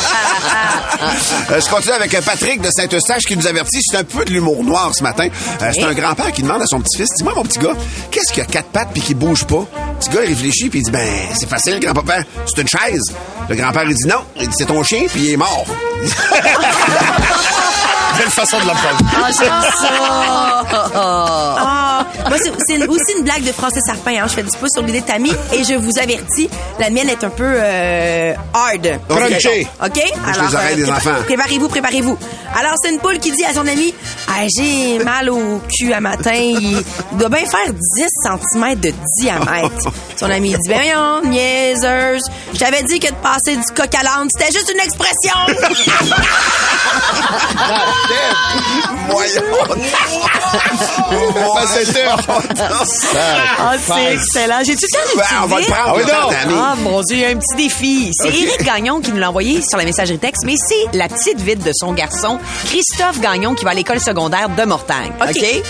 Euh, 1.03 1.61
je 1.61 1.69
continue 1.69 1.95
avec 1.95 2.15
euh, 2.15 2.21
Patrick 2.21 2.61
de 2.61 2.69
Saint-Eustache 2.71 3.23
qui 3.23 3.37
nous 3.37 3.47
avertit. 3.47 3.81
C'est 3.83 3.97
un 3.97 4.05
peu 4.05 4.25
de 4.25 4.31
l'humour 4.31 4.63
noir 4.65 4.93
ce 4.95 5.03
matin. 5.03 5.29
Euh, 5.63 5.71
c'est 5.73 5.83
un 5.83 5.95
grand-père 5.95 6.33
qui 6.33 6.43
demande 6.43 6.63
à 6.63 6.67
son 6.67 6.81
petit-fils, 6.81 7.09
dis-moi 7.17 7.33
mon 7.35 7.43
petit 7.43 7.59
gars, 7.59 7.75
qu'est-ce 8.11 8.33
qui 8.33 8.41
a 8.41 8.45
quatre 8.45 8.69
pattes 8.69 8.91
puis 8.93 9.03
qui 9.03 9.15
bouge 9.15 9.45
pas? 9.45 9.67
Le 9.77 9.99
petit 9.99 10.11
gars 10.11 10.23
il 10.25 10.29
réfléchit 10.29 10.69
puis 10.69 10.81
il 10.81 10.83
dit, 10.85 10.91
ben 10.91 11.07
c'est 11.35 11.49
facile 11.49 11.81
grand-papa, 11.81 12.25
c'est 12.47 12.61
une 12.61 12.69
chaise. 12.69 13.03
Le 13.49 13.57
grand-père 13.57 13.85
il 13.85 13.95
dit 13.95 14.07
non, 14.09 14.23
il 14.39 14.49
dit 14.49 14.55
c'est 14.57 14.67
ton 14.67 14.83
chien 14.83 15.03
puis 15.11 15.23
il 15.25 15.33
est 15.33 15.37
mort. 15.37 15.67
Belle 18.21 18.31
façon 18.31 18.59
de 18.61 18.67
l'apprendre. 18.67 18.99
Ah, 19.17 19.31
j'aime 19.39 19.63
ça. 19.81 19.89
Ah, 21.03 22.05
moi, 22.29 22.37
c'est- 22.43 22.87
aussi 22.89 23.13
une 23.19 23.25
blague 23.25 23.43
de 23.45 23.53
Francis 23.53 23.83
Sarpin. 23.85 24.13
Hein. 24.23 24.27
Je 24.29 24.35
fais 24.35 24.43
du 24.43 24.51
pouce 24.57 24.71
sur 24.73 24.83
l'idée 24.83 25.01
de 25.01 25.07
Tammy 25.07 25.33
et 25.53 25.65
je 25.65 25.75
vous 25.75 25.91
avertis, 26.01 26.49
la 26.79 26.91
mienne 26.91 27.09
est 27.09 27.23
un 27.25 27.31
peu 27.31 27.45
euh, 27.47 28.33
hard. 28.55 29.01
Crunchy. 29.09 29.67
OK? 29.85 29.95
les 29.97 30.55
oreilles 30.55 30.77
des 30.77 30.85
prépa- 30.85 30.97
enfants. 30.97 31.23
Préparez-vous, 31.27 31.69
préparez-vous. 31.69 32.19
Alors, 32.59 32.73
c'est 32.83 32.91
une 32.91 32.99
poule 32.99 33.19
qui 33.19 33.31
dit 33.33 33.45
à 33.45 33.55
son 33.55 33.67
ami 33.67 33.95
Ah, 34.29 34.43
J'ai 34.57 34.99
mal 35.05 35.31
au 35.31 35.61
cul 35.79 35.93
à 35.93 36.01
matin. 36.01 36.33
Il 36.35 36.83
doit 37.13 37.29
bien 37.29 37.41
faire 37.47 37.73
10 37.73 38.07
cm 38.53 38.75
de 38.81 38.93
diamètre. 39.19 39.89
Son 40.17 40.31
ami 40.31 40.51
dit 40.51 40.69
Ben 40.69 40.77
voyons, 40.83 41.23
niaiseuse. 41.31 42.23
Je 42.55 42.59
t'avais 42.59 42.83
dit 42.83 42.99
que 43.01 43.09
de 43.09 43.15
passer 43.17 43.57
du 43.57 43.75
coq 43.75 43.95
à 43.95 44.03
l'âne, 44.03 44.29
c'était 44.31 44.53
juste 44.53 44.71
une 44.73 44.81
expression. 44.81 45.35
À 51.57 51.67
7 51.67 51.97
heures. 51.97 52.19
Ah, 53.59 53.75
c'est 53.79 54.15
excellent. 54.15 54.59
J'ai 54.65 54.75
tout 54.77 54.87
le 55.15 55.19
temps 55.21 55.49
prendre, 55.49 55.61
Ah. 55.73 56.73
Ah 56.73 56.75
mon 56.83 57.03
Dieu, 57.03 57.17
il 57.17 57.21
y 57.21 57.25
a 57.25 57.29
un 57.29 57.37
petit 57.37 57.57
défi. 57.57 58.11
C'est 58.15 58.29
Éric 58.29 58.63
Gagnon 58.65 59.01
qui 59.01 59.13
nous 59.13 59.19
l'a 59.19 59.29
envoyé 59.31 59.61
sur 59.63 59.79
la 59.79 59.85
messagerie 59.85 60.19
texte, 60.19 60.43
mais 60.45 60.55
c'est 60.57 60.97
la 60.97 61.09
petite 61.09 61.41
vite 61.41 61.63
de 61.65 61.73
son 61.75 61.93
garçon, 61.93 62.39
Christophe 62.67 63.21
Gagnon, 63.21 63.55
qui 63.55 63.65
va 63.65 63.71
à 63.71 63.75
l'école 63.75 64.01
secondaire 64.01 64.49
de 64.49 64.63
Mortagne. 64.65 65.13
OK? 65.21 65.29
OK? 65.31 65.63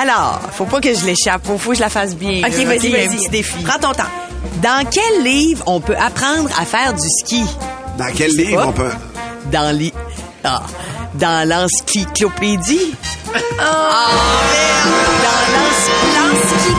Alors, 0.00 0.40
faut 0.52 0.64
pas 0.64 0.80
que 0.80 0.94
je 0.94 1.04
l'échappe, 1.04 1.44
faut, 1.46 1.58
faut 1.58 1.70
que 1.70 1.76
je 1.76 1.80
la 1.82 1.90
fasse 1.90 2.14
bien. 2.14 2.38
OK, 2.46 2.52
vas-y, 2.64 2.64
un 2.64 2.90
vas-y. 3.08 3.16
petit 3.16 3.28
défi. 3.28 3.62
Prends 3.64 3.78
ton 3.78 3.92
temps. 3.92 4.08
Dans 4.62 4.86
quel 4.90 5.22
livre 5.22 5.62
on 5.66 5.80
peut 5.80 5.96
apprendre 5.96 6.48
à 6.60 6.64
faire 6.64 6.94
du 6.94 7.06
ski? 7.20 7.44
Dans 7.98 8.10
quel 8.16 8.30
livre 8.34 8.62
pas. 8.62 8.66
on 8.68 8.72
peut... 8.72 8.90
Dans 9.52 9.76
li... 9.76 9.92
Ah, 10.44 10.62
dans 11.14 11.48
l'encyclopédie. 11.48 12.94
Ah, 13.58 14.08
merde! 14.52 15.02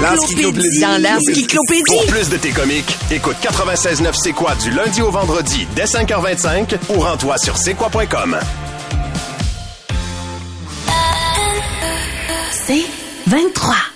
Dans 0.01 0.09
l'encyclopédie. 0.09 0.79
Dans 0.81 1.01
l'encyclopédie. 1.01 1.83
Pour 1.87 2.05
plus 2.07 2.29
de 2.29 2.37
tes 2.37 2.51
comiques, 2.51 2.97
écoute 3.11 3.37
96.9 3.41 4.13
C'est 4.13 4.33
quoi 4.33 4.55
du 4.55 4.71
lundi 4.71 5.01
au 5.01 5.11
vendredi 5.11 5.67
dès 5.75 5.85
5h25 5.85 6.75
ou 6.89 6.99
rends-toi 6.99 7.37
sur 7.37 7.57
c'est 7.57 7.73
quoi.com. 7.73 8.37
C'est 12.65 12.85
23. 13.27 13.92